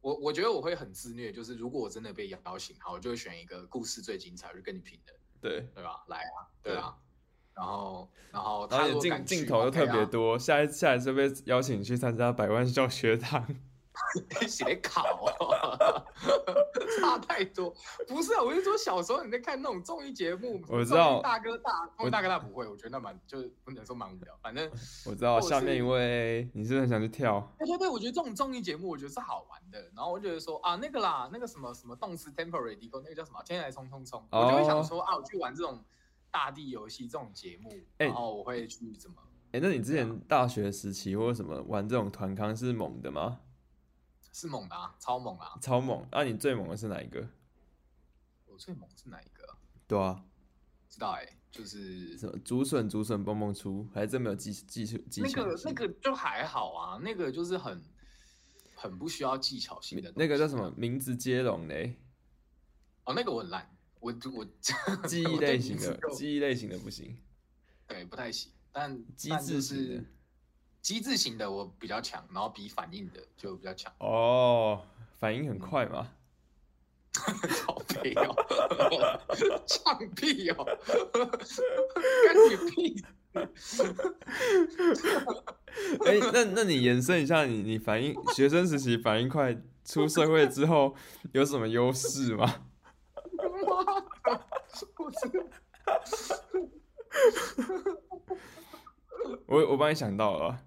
[0.02, 6.04] 我我觉得我会很自虐，就是如果我真的被邀请，好，我就会选一个故事最精彩，就跟你拼的，对对吧？
[6.08, 6.94] 来啊，对啊，
[7.54, 13.46] 然后然后他的镜镜头又特别多，下一下一次被邀请去参加百万小学堂。
[14.48, 16.04] 写考啊，
[17.00, 17.74] 差太多。
[18.08, 24.34] 不是啊，我是说小时候你在看那种综艺节目，我知道大哥大，大哥大不会，我觉得那蛮就是不能说蛮无聊。
[24.42, 24.70] 反正
[25.06, 27.46] 我知道下面一位，你是很想去跳？
[27.58, 29.80] 对对对，我觉得这种综艺节目我觉得是好玩的。
[29.94, 33.42] 然后我觉得说啊，那个啦，那个什么什么动词 temporary 那个叫什么？
[33.44, 35.84] 天来冲冲冲，我就会想说啊，我去玩这种
[36.30, 39.16] 大地游戏这种节目，然后我会去怎么？
[39.52, 43.40] 哎，那你之前大学时期或者什么玩这种团康是猛的吗？
[44.32, 46.06] 是猛的啊，超猛啊，超猛！
[46.10, 47.28] 那、啊、你最猛的是哪一个？
[48.46, 49.46] 我最猛是哪一个？
[49.86, 50.24] 对啊，
[50.88, 55.44] 知道哎、欸，就是什么竹笋竹笋蹦蹦出，还真没有技技术技巧。
[55.44, 57.82] 那个那个就还好啊，那个就是很
[58.74, 60.10] 很不需要技巧性的。
[60.16, 62.00] 那个叫什么名字接龙嘞？
[63.04, 63.68] 哦，那个我很烂，
[64.00, 64.44] 我我
[65.06, 67.18] 记忆类型的记忆类型的不行，
[67.86, 68.50] 对，不太行。
[68.72, 70.02] 但机制是。
[70.82, 73.92] 机智型的我比较强，然后比反应的就比较强。
[73.98, 74.82] 哦，
[75.18, 76.08] 反应很快吗？
[77.66, 78.34] 好屁哦，
[79.66, 80.64] 呛屁哦，
[82.24, 83.04] 干你屁！
[86.04, 90.94] 哎、欸，那那你延伸一下你，你你反应学生时期反应快，出社会之后
[91.32, 92.64] 有什么优势吗？
[99.46, 100.58] 我我帮你想到了。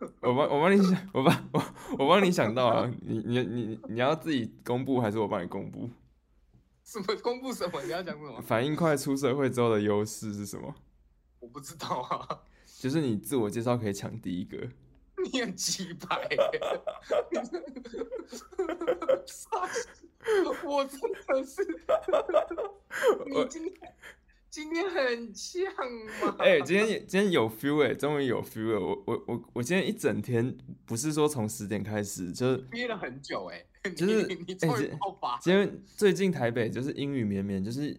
[0.22, 1.62] 我帮我帮你想，我帮我
[1.98, 5.88] 我帮你想到啊，你你你你要自己公布还是我帮你公布？
[6.84, 7.82] 什么公布什么？
[7.84, 8.40] 你要讲什么？
[8.40, 10.74] 反应快出社会之后的优势是什么？
[11.40, 12.40] 我不知道啊。
[12.80, 14.56] 就是你自我介绍可以抢第一个。
[15.22, 16.26] 你很鸡排。
[20.64, 21.62] 我真的是。
[23.26, 23.94] 你今天。
[24.50, 25.62] 今天很像
[26.24, 26.34] 吗？
[26.42, 28.80] 哎、欸，今天今天有 feel 哎、欸，终于有 feel 了。
[28.80, 35.38] 我我我我今天一整天不是说从十点开始，就是憋了很久哎、欸，就是 你你终于爆发。
[35.38, 37.96] 今天最近台北就是阴雨绵绵，就是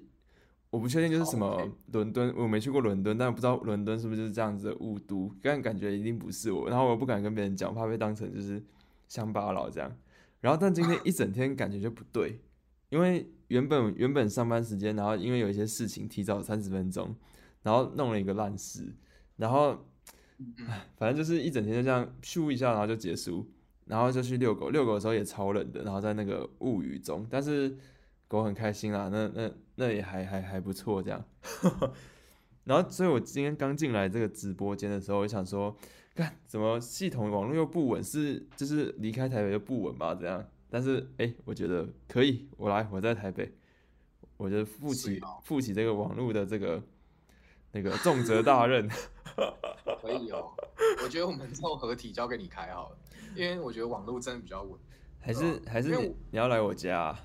[0.69, 6.69] 我不确定就是什么伦敦，我没去过伦敦，但我不知道伦敦是不是就是这样子的雾都，但感觉一定不是我。
[6.69, 8.61] 然后我不敢跟别人讲，怕被当成就是
[9.07, 9.89] 乡巴佬这样。
[10.41, 12.41] 然后但今天一整天感觉就不对，
[12.89, 13.25] 因为。
[13.51, 17.13] 原本原本上班时间，然后因为有一些事情提早三十分钟，
[17.63, 18.95] 然后弄了一个烂事，
[19.35, 19.85] 然后，
[20.95, 23.45] 反正就是一整天就这样咻一下，然后就结束，
[23.87, 27.75] 然后就去遛狗，遛狗的时候也超冷的，然后在那个雾雨中，但是
[28.29, 31.21] 狗很开心啦，那那那也还还还不错这样，
[32.63, 35.75] 然后所以我今天刚进来这个直播间的时候，我想说，
[36.15, 40.45] 看怎么系统网络又不稳，是就是离开台北就不稳吧，这样。
[40.73, 43.53] 但是，哎、欸，我觉得可以，我来，我在台北，
[44.37, 46.81] 我就负起负、哦、起这个网络的这个
[47.73, 48.89] 那个重责大任。
[50.01, 50.55] 可以哦，
[51.03, 52.97] 我觉得我们之后合体交给你开好了，
[53.35, 54.79] 因为我觉得网络真的比较稳。
[55.19, 57.19] 还是还是你你要来我家、啊？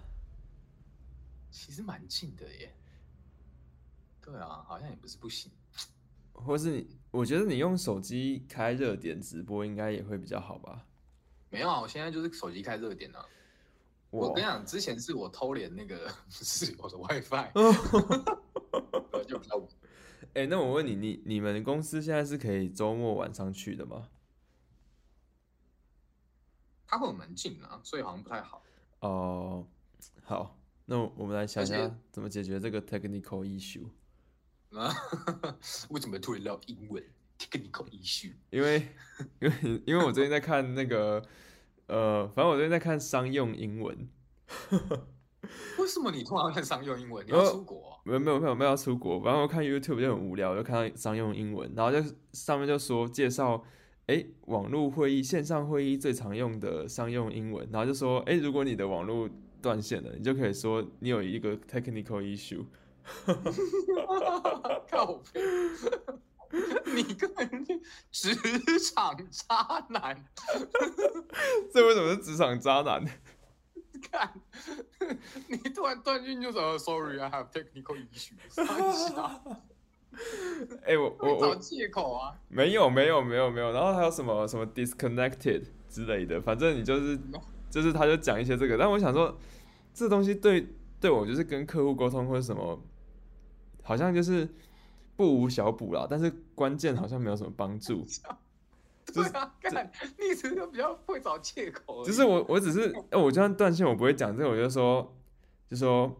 [1.50, 2.74] 其实蛮近的耶。
[4.20, 5.52] 对啊，好像也不是不行。
[6.32, 10.84] 或是你，我觉得你用手机开热点直播应该也会比较好吧。
[11.48, 13.24] 没有啊，我现在就是手机开热点啊。
[14.10, 17.52] 我跟你讲，之前是我偷连那个 室友的 WiFi，
[19.26, 19.58] 就比较。
[20.34, 24.08] 哎、欸，那我问你，你你们公司现在是可以周末晚上去的吗？
[26.86, 28.62] 它会有门禁啊，所以好像不太好。
[29.00, 29.66] 哦，
[30.22, 33.88] 好，那我们来想一下怎么解决这个 technical issue。
[34.70, 34.94] 啊，
[35.90, 37.02] 为什么突然聊英文
[37.38, 38.32] ？technical issue？
[38.50, 38.94] 因为
[39.40, 41.22] 因为因为我最近在看那个。
[41.86, 44.08] 呃，反正我最近在看商用英文。
[45.78, 47.24] 为什么你突然看商用英文？
[47.24, 47.98] 你要出国、啊？
[48.04, 49.20] 没有没有没有没有要出国。
[49.20, 53.62] 反正我看 YouTube 就很无聊，就看到商用英文，然后就上面就说介绍，
[54.06, 59.28] 哎、欸，网络会议、线上会议最常用的商用英文，然后就说，哎、欸，如果你的网络
[59.62, 62.64] 断线了，你就可以说你有一个 technical issue。
[64.90, 65.22] 靠
[66.94, 67.74] 你根本就
[68.10, 68.34] 职
[68.94, 70.24] 场渣男，
[71.72, 73.04] 这为什么是职场渣男？
[74.10, 74.30] 看，
[75.48, 78.60] 你突然断句就说 “Sorry, I have technical issues”。
[80.82, 82.36] 哎、欸，我我我找借口啊？
[82.48, 87.18] 没有没有没有没有，然后还有什么什么 disconnected 之类的，反正你就是
[87.70, 89.36] 就是他就讲一些这个，但我想说，
[89.94, 90.68] 这东西对
[91.00, 92.80] 对我就是跟客户沟通或者什么，
[93.82, 94.48] 好像就是。
[95.16, 98.04] 不无小补啦，但是关键好像没有什么帮助。
[99.14, 99.88] 对啊，看
[100.18, 102.04] 你只是比较会找借口。
[102.04, 105.16] 就是我，我只是， 哎，我就算断线，我不会讲这个，我就说，
[105.70, 106.12] 就说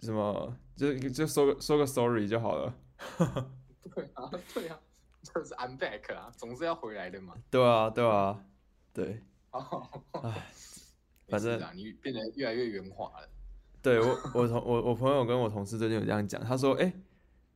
[0.00, 2.74] 什么，就就说个说个 sorry 就好了。
[3.94, 4.78] 对啊，对啊，
[5.22, 7.34] 就是 I'm back 啊，总是要回来的嘛。
[7.50, 8.44] 对啊，对啊，
[8.92, 9.22] 对。
[10.20, 10.46] 哎，
[11.28, 13.28] 反正你变得越来越圆滑了。
[13.80, 16.92] 对我，我同我我朋友跟我同事最近有这样讲，他说，哎。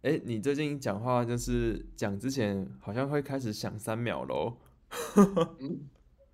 [0.02, 4.56] 哎，你最近讲话就是讲之前好像会开始想三秒喽。
[5.60, 5.88] 嗯，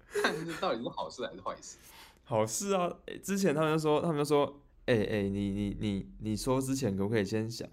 [0.09, 1.77] 看这到底是好事还是坏事？
[2.25, 2.91] 好事啊！
[3.23, 7.69] 之前他们就说，他们就说，哎哎，你你你你说之前可不可以先想？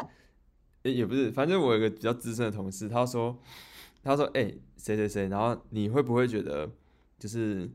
[0.84, 3.39] 哎，也不是，反正我有个比较资深的同事，他说，
[4.04, 6.70] 他说，哎，谁谁谁，然后你会不会觉得
[7.18, 7.70] 就是，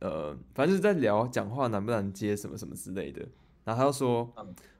[0.00, 3.28] 呃，反正就是在聊讲话难不难接什么什么之类的。
[3.64, 4.34] 然后他就说，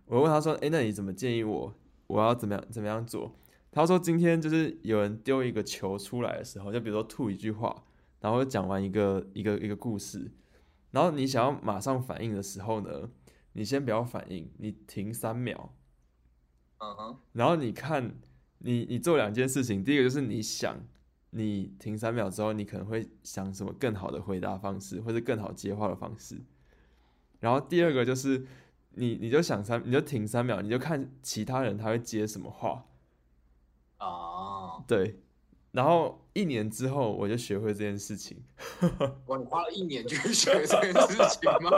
[0.06, 1.74] 我问他说，哎，那你怎么建议我？
[2.06, 3.34] 我要怎么样怎么样做？
[3.70, 7.84] 他说今天就是有人丢一个球出来的时候，就比如说吐一句话，
[8.20, 10.30] 然后讲完一个一个一个故事，
[10.92, 13.10] 然后你想要马上反应的时候呢，
[13.54, 15.74] 你先不要反应，你停三秒，
[16.78, 18.14] 嗯哼，然后你看
[18.58, 20.76] 你你做两件事情，第一个就是你想，
[21.30, 26.40] 你停三秒之后，你可能会想什么更好的回答方式，或者更好接话的方式，
[27.40, 28.46] 然后第二个就是。
[28.96, 32.86] 你你就想三，你就停三秒，你就看其他人他会接什么话
[33.98, 34.86] 哦？Oh.
[34.86, 35.20] 对，
[35.72, 38.42] 然后一年之后我就学会这件事情。
[39.26, 41.70] 哇，你花了一年就学这件事情吗？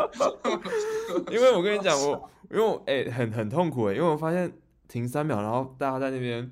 [1.32, 4.52] 因为我跟你讲，我因为我哎、欸、很很痛苦哎，因为我发现
[4.88, 6.50] 停三秒，然后大家在那边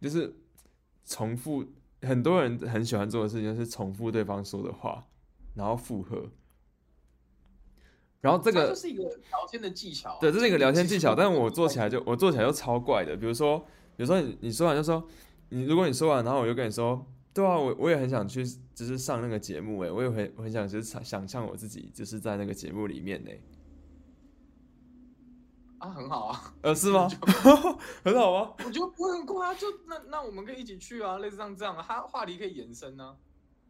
[0.00, 0.34] 就是
[1.04, 1.64] 重复，
[2.02, 5.06] 很多人很喜欢做的事情就是重复对方说的话，
[5.54, 6.30] 然后附和。
[8.24, 13.14] 然后这个这是一个聊天的技巧，对，这是一个聊天技巧，但是我做起来就我做起来就超怪的。
[13.14, 13.58] 比如说，
[13.98, 15.06] 比如说你你说完就说，
[15.50, 18.42] 你如果你说完，然后我就跟你说，对啊，我我也很想去，
[18.74, 23.30] 就是上那个节目诶，我也很很想就是想象我自己就是在那个节目里面呢。
[25.76, 27.06] 啊，很好啊， 呃，是吗？
[28.02, 28.54] 很好吗？
[28.64, 33.14] 我觉得不很怪啊，就那那我们可以一起去啊，类似像这样，他话题可以延伸呢。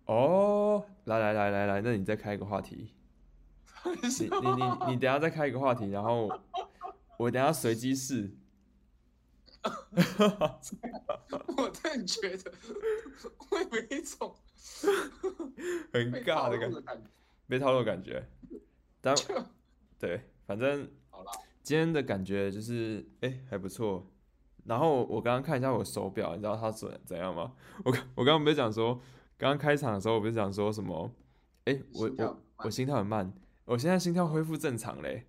[0.07, 2.94] 哦，来来来来来，那你再开一个话题。
[3.85, 3.93] 你
[4.26, 6.30] 你你你等下再开一个话题，然后
[7.18, 8.30] 我等下随机试。
[11.57, 12.53] 我真的觉得
[13.39, 14.35] 会有一种
[15.91, 16.82] 很尬的感觉，
[17.49, 18.28] 被套路的感觉。
[19.01, 19.14] 但
[19.99, 20.91] 对，反正
[21.62, 24.11] 今天的感觉就是哎、欸、还不错。
[24.64, 27.55] 然后我刚刚看一下我手表，你知道它怎怎样吗？
[27.85, 29.01] 我我刚刚不是讲说，
[29.39, 31.11] 刚刚开场的时候我不是讲说什么？
[31.64, 33.32] 哎、欸，我我我心跳很慢。
[33.67, 35.27] 我现在心跳恢复正常嘞，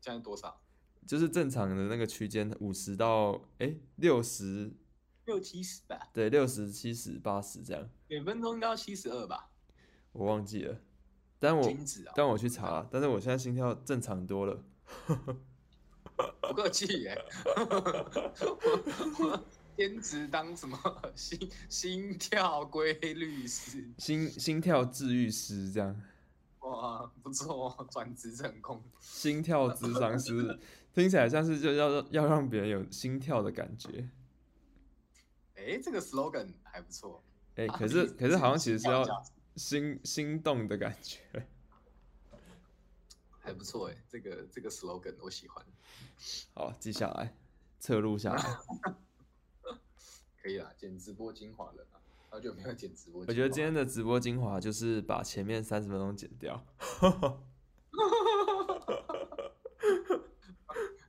[0.00, 0.62] 现在多少？
[1.06, 4.72] 就是正常的那个区间，五十到哎六十，
[5.24, 6.08] 六七十吧。
[6.12, 7.90] 对，六十七十八十这样。
[8.06, 9.50] 每分钟应该要七十二吧？
[10.12, 10.80] 我忘记了，
[11.40, 11.72] 但我
[12.14, 14.64] 但我去查，但是我现在心跳正常多了。
[16.42, 17.18] 不客气耶，
[19.18, 19.44] 我
[19.76, 20.78] 兼职当什么
[21.16, 26.00] 心心跳规律师，心心跳治愈师这样。
[26.60, 28.82] 哇，不错，转职成功。
[29.00, 30.58] 心跳智商师
[30.92, 34.08] 听起来像是就要要让别人有心跳的感觉。
[35.56, 37.22] 哎、欸，这个 slogan 还不错。
[37.56, 39.04] 哎、欸，可是可是好像其实是要
[39.56, 41.20] 心心动的感觉，
[43.40, 45.64] 还不错哎，这个这个 slogan 我喜欢。
[46.54, 47.34] 好，记下来，
[47.78, 48.42] 侧录下来，
[50.42, 51.99] 可以啦，剪直播精华了啊，
[52.30, 53.22] 好久没有剪直播。
[53.26, 56.64] 我觉得今天的直播精华就是把前面三十分钟剪掉，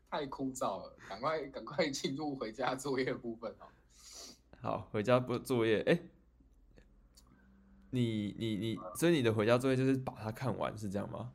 [0.09, 3.67] 太枯燥了，赶快赶快进入回家作业部分哦。
[4.61, 6.09] 好，回家不作业，哎、欸。
[7.93, 11.32] 你你你，所以你的回家作业就是把它看完，是这样吗？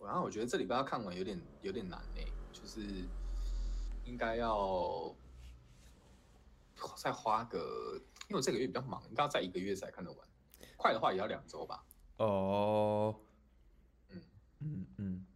[0.00, 2.20] 然后我觉得这礼拜要看完有点有点难呢，
[2.52, 2.80] 就是
[4.04, 5.12] 应该要
[6.96, 10.28] 再花个，因为我这个月比较忙，应该要再一个月才看得完，
[10.76, 11.84] 快的话也要两周吧。
[12.18, 13.14] 哦，
[14.10, 14.22] 嗯
[14.60, 15.26] 嗯嗯，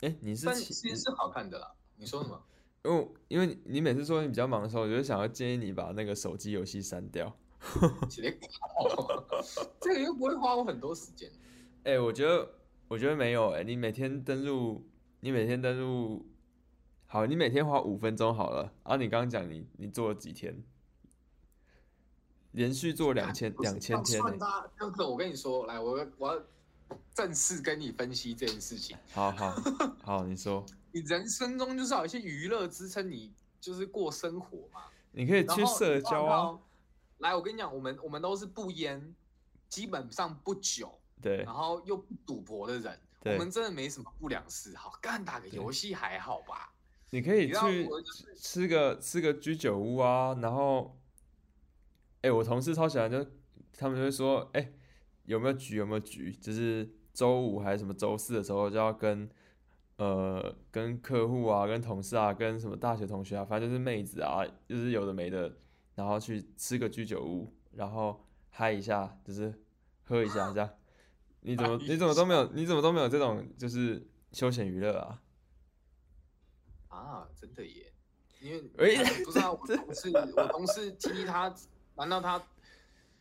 [0.00, 1.72] 哎、欸，你是但其实是好看的啦。
[1.96, 2.42] 你说什么？
[2.82, 7.36] 因为因为你每次说你比较忙的时候，我就想要建议你把那个手机游戏删掉。
[8.08, 9.24] 直接搞，
[9.80, 11.30] 这个又不会花我很多时间。
[11.84, 12.50] 哎、欸，我觉得，
[12.88, 13.64] 我觉得没有哎、欸。
[13.64, 14.88] 你每天登录，
[15.20, 16.26] 你每天登录，
[17.06, 18.72] 好，你每天花五分钟好了。
[18.82, 20.64] 啊，你刚刚讲你你做了几天？
[22.52, 24.20] 连续做两千两千天。
[24.98, 26.42] 我跟你说，来，我我要
[27.14, 28.96] 正式跟你分析这件事情。
[29.12, 29.54] 好好
[30.02, 30.64] 好，你说。
[30.92, 34.82] 你人生中就是有一些娱乐支撑你，就是过生活嘛。
[35.12, 36.58] 你可以去社交啊。
[37.18, 39.14] 来，我跟你讲，我们我们都是不烟，
[39.68, 46.72] 基本上不酒，对，然后又不赌博的人，我们真的没什么不良嗜好，干打个游戏还好吧？
[47.10, 47.88] 你可以去
[48.36, 50.96] 吃个吃个居酒屋啊，然后，
[52.22, 53.24] 哎，我同事超喜欢，就
[53.76, 54.72] 他们就会说，哎，
[55.24, 55.76] 有没有局？
[55.76, 56.32] 有没有局？
[56.32, 59.28] 就是周五还是什么周四的时候，就要跟
[59.96, 65.56] 呃跟客户啊、跟同事啊、跟什么大学同学啊，反正就是妹子啊，就是有的没的。
[65.96, 69.52] 然后去吃个居酒屋，然后嗨一下，就是
[70.04, 70.70] 喝一下这样。
[71.40, 75.22] 你怎么你怎么都没有你怎么都没有这种就是休闲娱乐啊？
[76.88, 77.92] 啊，真的耶！
[78.40, 78.60] 因为
[79.24, 81.54] 不知道我同事我同事提他，
[82.00, 82.42] 难道他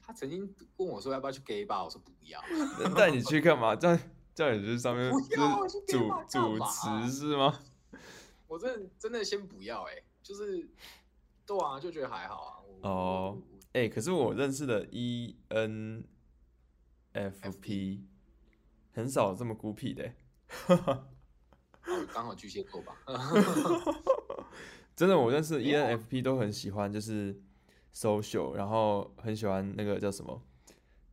[0.01, 1.83] 他曾经问我说要不要去 gay bar？
[1.83, 2.41] 我说不要。
[2.95, 3.75] 带你去干嘛？
[3.75, 3.97] 叫
[4.33, 5.17] 叫你去上面就
[5.67, 7.59] 是主主持是吗？
[8.47, 10.67] 我真的真的先不要哎，就是
[11.45, 12.55] 对啊，就觉得还好啊。
[12.81, 13.37] 哦，
[13.73, 16.03] 哎、欸，可是我认识的 ENFP
[18.93, 20.11] 很少这么孤僻的，
[22.13, 22.95] 刚好巨蟹座吧。
[24.95, 27.39] 真的，我认识的 ENFP 都很喜欢，就是
[27.93, 30.41] social，然后很喜欢那个叫什么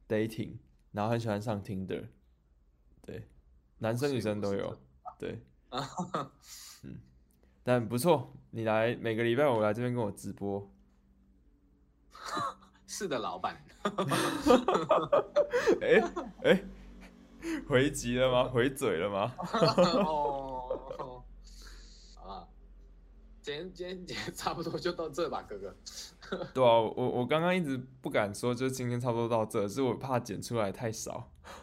[0.09, 0.59] dating，
[0.93, 2.09] 然后很喜欢上 Tinder，
[3.03, 3.29] 对，
[3.79, 4.79] 男生女生都有，
[5.19, 5.43] 对，
[6.83, 7.01] 嗯，
[7.65, 10.71] 但不错，你来每个礼拜我来这边跟我直播。
[12.87, 13.63] 是的，老板。
[15.83, 16.01] 哎
[16.45, 16.65] 哎，
[17.69, 18.45] 回击了吗？
[18.49, 19.35] 回嘴了吗？
[20.07, 21.25] 哦，
[22.17, 22.49] 好了，
[23.47, 25.77] 今天今天今天差不多就到这吧，哥哥。
[26.53, 31.31] 对啊，我我刚刚一直不敢说，就今天差不多到这，是我怕剪出来太少。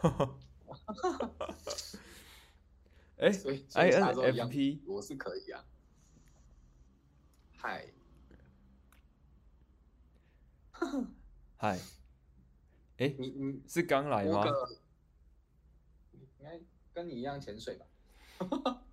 [3.18, 5.62] 哎，INFP，我是可以啊。
[7.54, 7.92] 嗨。
[11.58, 11.78] 嗨，
[12.96, 14.42] 哎，你你是刚来吗？
[16.14, 16.58] 应该
[16.94, 17.84] 跟你一样潜水吧？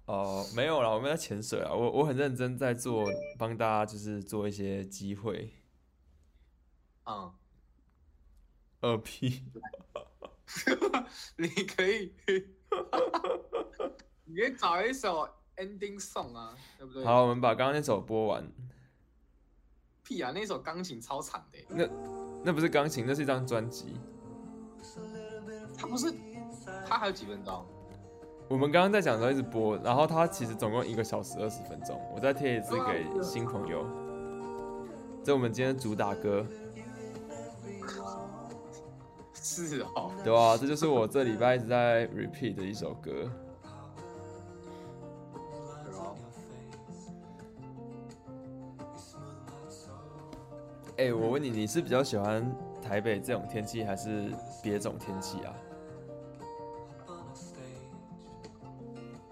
[0.05, 1.73] 哦，没有啦，我们在潜水啊。
[1.73, 3.05] 我我很认真在做，
[3.37, 5.53] 帮大家就是做一些机会。
[7.05, 7.31] 嗯，
[8.81, 9.43] 二 P，
[11.37, 12.13] 你可以，
[14.25, 17.05] 你可以找一首 ending song 啊，对不对？
[17.05, 18.51] 好，我们把刚刚那首播完。
[20.03, 20.31] 屁啊！
[20.33, 21.59] 那首钢琴超长的。
[21.69, 21.87] 那
[22.43, 23.95] 那不是钢琴，那是一张专辑。
[25.77, 26.13] 它不是，
[26.85, 27.65] 它还有几分钟？
[28.51, 31.97] 我们刚刚在讲的时候一直播，然后它其实总共一个小时二十分钟。
[32.13, 33.85] 我再贴一次给新朋友。
[35.23, 36.45] 这我们今天主打歌。
[39.33, 40.11] 是哦。
[40.21, 43.31] 对啊，这就是我这礼拜一直在 repeat 的一首歌。
[50.97, 52.45] 哎、欸，我问你，你是比较喜欢
[52.81, 54.29] 台北这种天气，还是
[54.61, 55.53] 别种天气啊？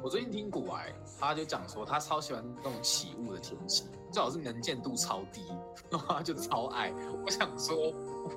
[0.01, 5.43] 我最近听古埃，他就讲说他超喜欢那种起雾的天气，最好是能见度超低，
[5.89, 6.93] 然后他就超爱。
[7.25, 7.75] 我想说，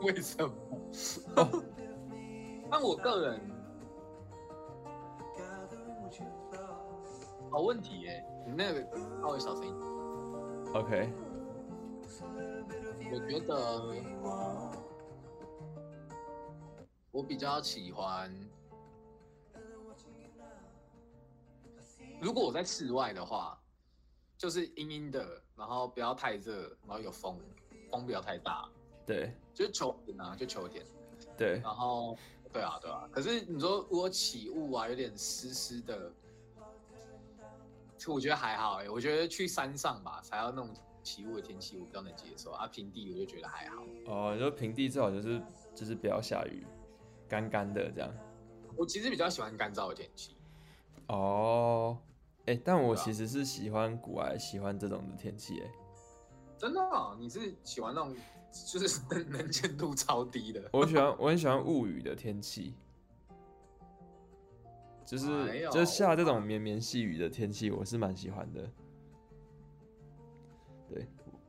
[0.02, 0.52] 为什么？
[2.70, 3.40] 但我个人，
[7.50, 8.82] 好问题耶，你那个
[9.20, 9.74] 稍微小声音。
[10.74, 11.12] OK。
[13.12, 13.92] 我觉得，
[17.10, 18.34] 我比较喜欢，
[22.22, 23.60] 如果我在室外的话，
[24.38, 27.36] 就是阴阴的，然后不要太热，然后有风，
[27.90, 28.68] 风不要太大。
[29.04, 30.86] 对，就是秋天啊，就秋天。
[31.36, 32.16] 对，然后，
[32.52, 33.08] 对啊，对啊。
[33.10, 36.12] 可是你说如果起雾啊，有点湿湿的，
[38.06, 38.88] 我觉得还好哎、欸。
[38.88, 42.68] 我觉得去山上吧，才要那种起雾的天气，我比较能接受啊。
[42.68, 43.82] 平地我就觉得还好。
[44.06, 45.42] 哦，你说平地最好就是
[45.74, 46.64] 就是不要下雨。
[47.28, 48.14] 干干的这样，
[48.76, 50.36] 我其实比较喜欢干燥的天气。
[51.08, 51.98] 哦，
[52.46, 55.70] 哎，但我其实是喜欢古埃，喜欢这种的天气，哎，
[56.58, 57.16] 真的、哦？
[57.20, 58.14] 你是喜欢那种
[58.66, 60.68] 就是能 能见度超低的？
[60.72, 62.74] 我喜欢， 我很喜欢雾雨的天气，
[65.06, 68.70] 就是、哎、就是下这种绵绵细雨的天气，我是蛮喜欢的。
[70.88, 71.06] 对，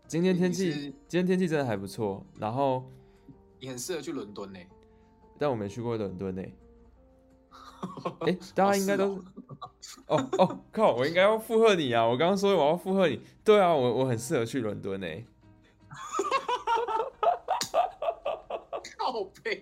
[0.07, 2.23] 今天天气，今天天气真的还不错。
[2.37, 2.89] 然后
[3.59, 4.59] 你很适合去伦敦呢。
[5.39, 6.43] 但我没去过伦敦呢。
[8.21, 9.15] 哎、欸，大家应该都
[9.81, 10.93] 是哦哦靠！
[10.95, 12.05] 我应该要附和你啊！
[12.07, 15.07] 我刚刚说我要附和你，对啊，我我很适合去伦敦呢。
[18.97, 19.61] 靠北。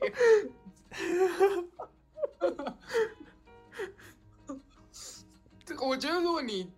[5.80, 6.72] 我觉得如果你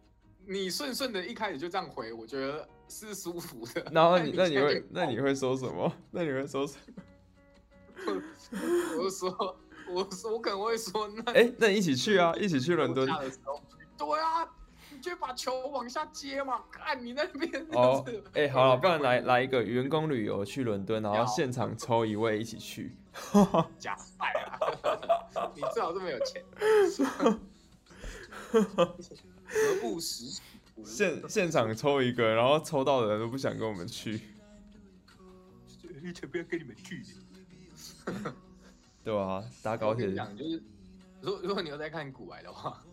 [0.45, 3.85] 你顺顺的一开始就这样回，我觉得是舒服的。
[3.91, 5.91] 然后 你那你会那你会说什么？
[6.11, 7.03] 那你会说什么？
[8.97, 9.57] 我说，
[9.89, 13.07] 我说， 我可能会说，那哎、欸，那你一起去啊，一起去伦敦。
[13.97, 14.47] 对啊，
[14.91, 17.65] 你就把球往下接嘛，看你那边。
[17.71, 18.03] 哦，
[18.33, 22.95] 哎、欸，好了，不然来来一个员工旅游去伦敦，然后现场抽一位一起去。
[23.77, 25.51] 假赛啊！
[25.55, 26.43] 你最好这么有钱。
[28.51, 30.41] 何不食。
[30.83, 34.19] 现现场抽一个，然后抽到的人都不想跟我们去。
[36.15, 37.05] 才不要跟你们去。
[39.03, 40.63] 对啊，搭高铁讲就是，
[41.21, 42.83] 如果如果你有在看股癌的话，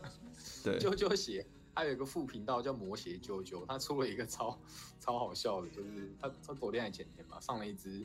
[0.64, 4.58] 对，啾啾鞋还有一个副频道叫魔鞋啾啾，他出了一个超
[4.98, 8.04] 超好笑的，就是他他昨天还前天吧，上了一支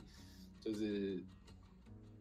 [0.60, 1.22] 就是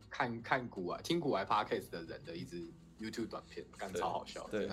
[0.10, 2.64] 看看股癌听股癌 podcast 的人的一支
[3.00, 4.48] YouTube 短片，干超好笑。
[4.50, 4.70] 对，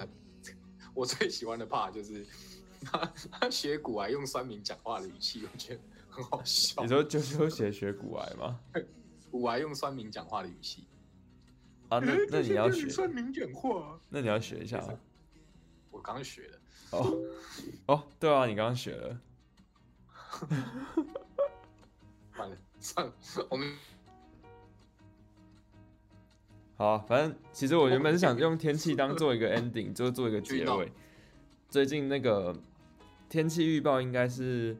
[0.95, 2.25] 我最喜欢的 part 就是
[2.83, 6.83] 他他学古癌用酸民讲话的语气，我觉得很好笑。
[6.83, 8.61] 你说啾啾鞋学古癌吗？
[9.31, 10.87] 我还用酸民讲话的语气
[11.89, 11.99] 啊？
[11.99, 13.99] 那那你要学酸民讲话？
[14.09, 14.83] 那你要学一下。
[15.91, 16.61] 我刚学的。
[16.91, 17.19] 哦
[17.87, 19.21] 哦，对啊，你刚刚学 了。
[22.33, 23.13] 算了算了，
[23.51, 23.77] 我们
[26.77, 30.91] 好，反正其实我原本是想用天气当做一个 ending，就做一个 结尾。
[31.69, 32.57] 最近那个
[33.29, 34.77] 天气预报应该是，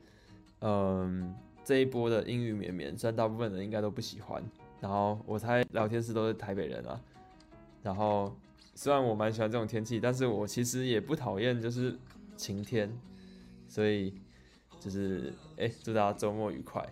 [0.61, 1.35] 嗯。
[1.71, 4.43] 这一波的阴雨绵绵，虽然大部分人应该都不喜欢，
[4.81, 7.01] 然后我猜聊天室都是台北人啊。
[7.81, 8.37] 然后
[8.75, 11.97] 虽然我蛮喜欢这种天气，但是我其实也不讨厌就是
[12.37, 12.93] 晴天，
[13.69, 14.13] 所以
[14.81, 16.85] 就是哎，祝大家周末愉快。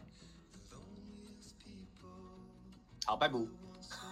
[3.04, 3.36] 好，拜拜。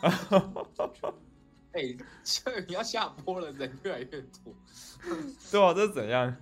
[1.75, 4.53] 哎，这你要下播了，人越来越多。
[5.53, 6.37] 对啊，这是怎样？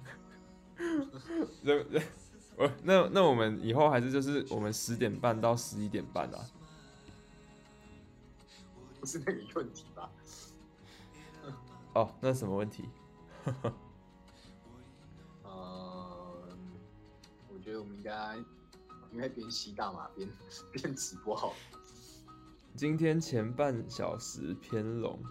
[1.62, 2.02] 人 人。
[2.56, 6.38] 我那那我们以后还是就是我们十点半到十一点半啊，
[9.00, 10.10] 不是那个问题吧？
[11.94, 12.88] 哦，那是什么问题？
[15.42, 16.56] 呃，
[17.52, 18.36] 我觉得我们应该
[19.12, 20.28] 应该边吸大麻边
[20.72, 21.54] 边直播好。
[22.74, 25.22] 今天前半小时偏龙，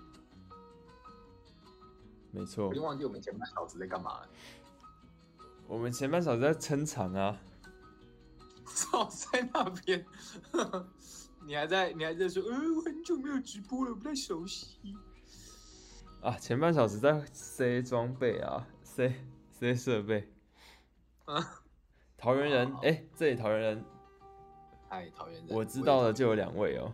[2.32, 2.68] 没错。
[2.68, 4.30] 我已经忘记我们前半小时在干嘛了。
[5.68, 7.40] 我们前半小时在撑场啊，
[8.66, 10.06] 早在那边，
[11.46, 14.96] 你还在你还在说，呃，我很久没有直播了，不太熟悉。
[16.22, 19.14] 啊，前半小时在塞装备啊，塞
[19.52, 20.32] 塞设备。
[21.26, 21.62] 啊，
[22.18, 23.86] 桃园人，哎、欸，这里桃园人，
[24.90, 26.94] 嗨，桃园人，我知道的就有两位哦。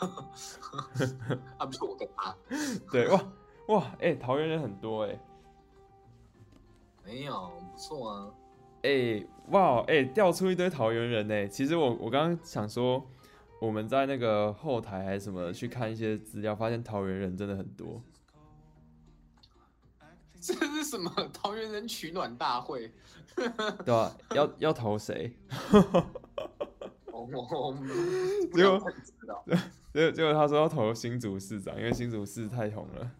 [1.58, 2.36] 啊，不是我跟他。
[2.90, 3.32] 对，哇
[3.68, 5.20] 哇，哎、欸，桃园人很多哎、欸。
[7.10, 8.30] 没有，不错啊。
[8.82, 11.48] 哎、欸，哇，哎、欸，调出一堆桃园人呢。
[11.48, 13.04] 其实我我刚刚想说，
[13.60, 18.00] 我们在那个后台还是什么去看一些资料，发现桃园人真的很多。
[20.40, 22.92] 这是什么桃园人取暖大会？
[23.84, 25.36] 对啊，要要投谁？
[27.12, 27.74] 我我
[28.54, 28.62] 结
[30.00, 33.10] 果结果他说要投新竹市长，因为新竹市太红了。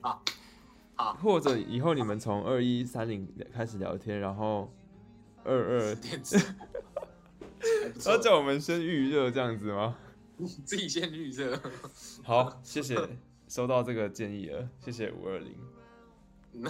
[0.00, 0.20] 啊。
[1.20, 4.70] 或者以后你们从二一三零开始聊天，然后
[5.44, 5.96] 二二，
[8.06, 9.96] 要 叫我们先预热这样子吗？
[10.64, 11.58] 自己先预热。
[12.22, 12.96] 好，谢谢，
[13.48, 15.56] 收到这个建议了，谢谢五二零。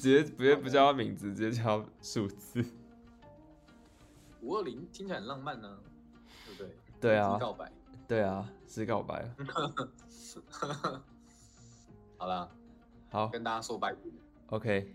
[0.00, 2.64] 直接直接不叫他名字，直接叫数字。
[4.42, 5.78] 五二零听起来很浪漫呢、啊，
[6.46, 6.76] 对不对？
[7.00, 7.72] 对啊，告白。
[8.06, 9.34] 对啊，是告白。
[12.18, 12.50] 好了，
[13.13, 13.95] 好，跟大家说拜。
[14.47, 14.93] OK，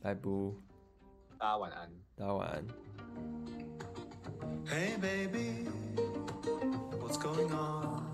[0.00, 0.30] 拜拜。
[1.38, 1.90] 大家晚安。
[2.16, 2.66] 大家晚安。
[4.66, 5.68] Hey baby,
[7.00, 8.04] what's going on?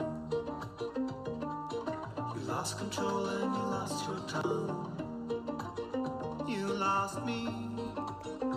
[2.35, 4.91] You lost control and you lost your tongue.
[6.49, 7.49] You lost me,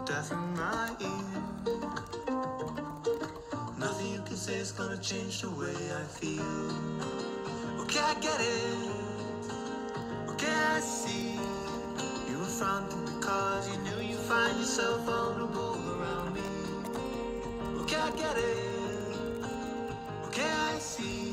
[0.06, 1.42] death in my ear.
[3.78, 6.72] Nothing you can say is gonna change the way I feel.
[7.82, 9.07] Okay, I get it.
[10.51, 11.39] I see
[12.31, 16.43] you were fronting because you knew you'd find yourself vulnerable around me.
[17.83, 18.69] Okay, I get it.
[20.79, 21.33] I see.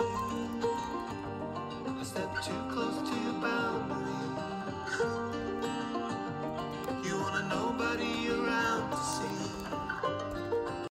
[1.87, 4.41] I stepped too close to your boundaries.
[7.05, 8.24] You wanna nobody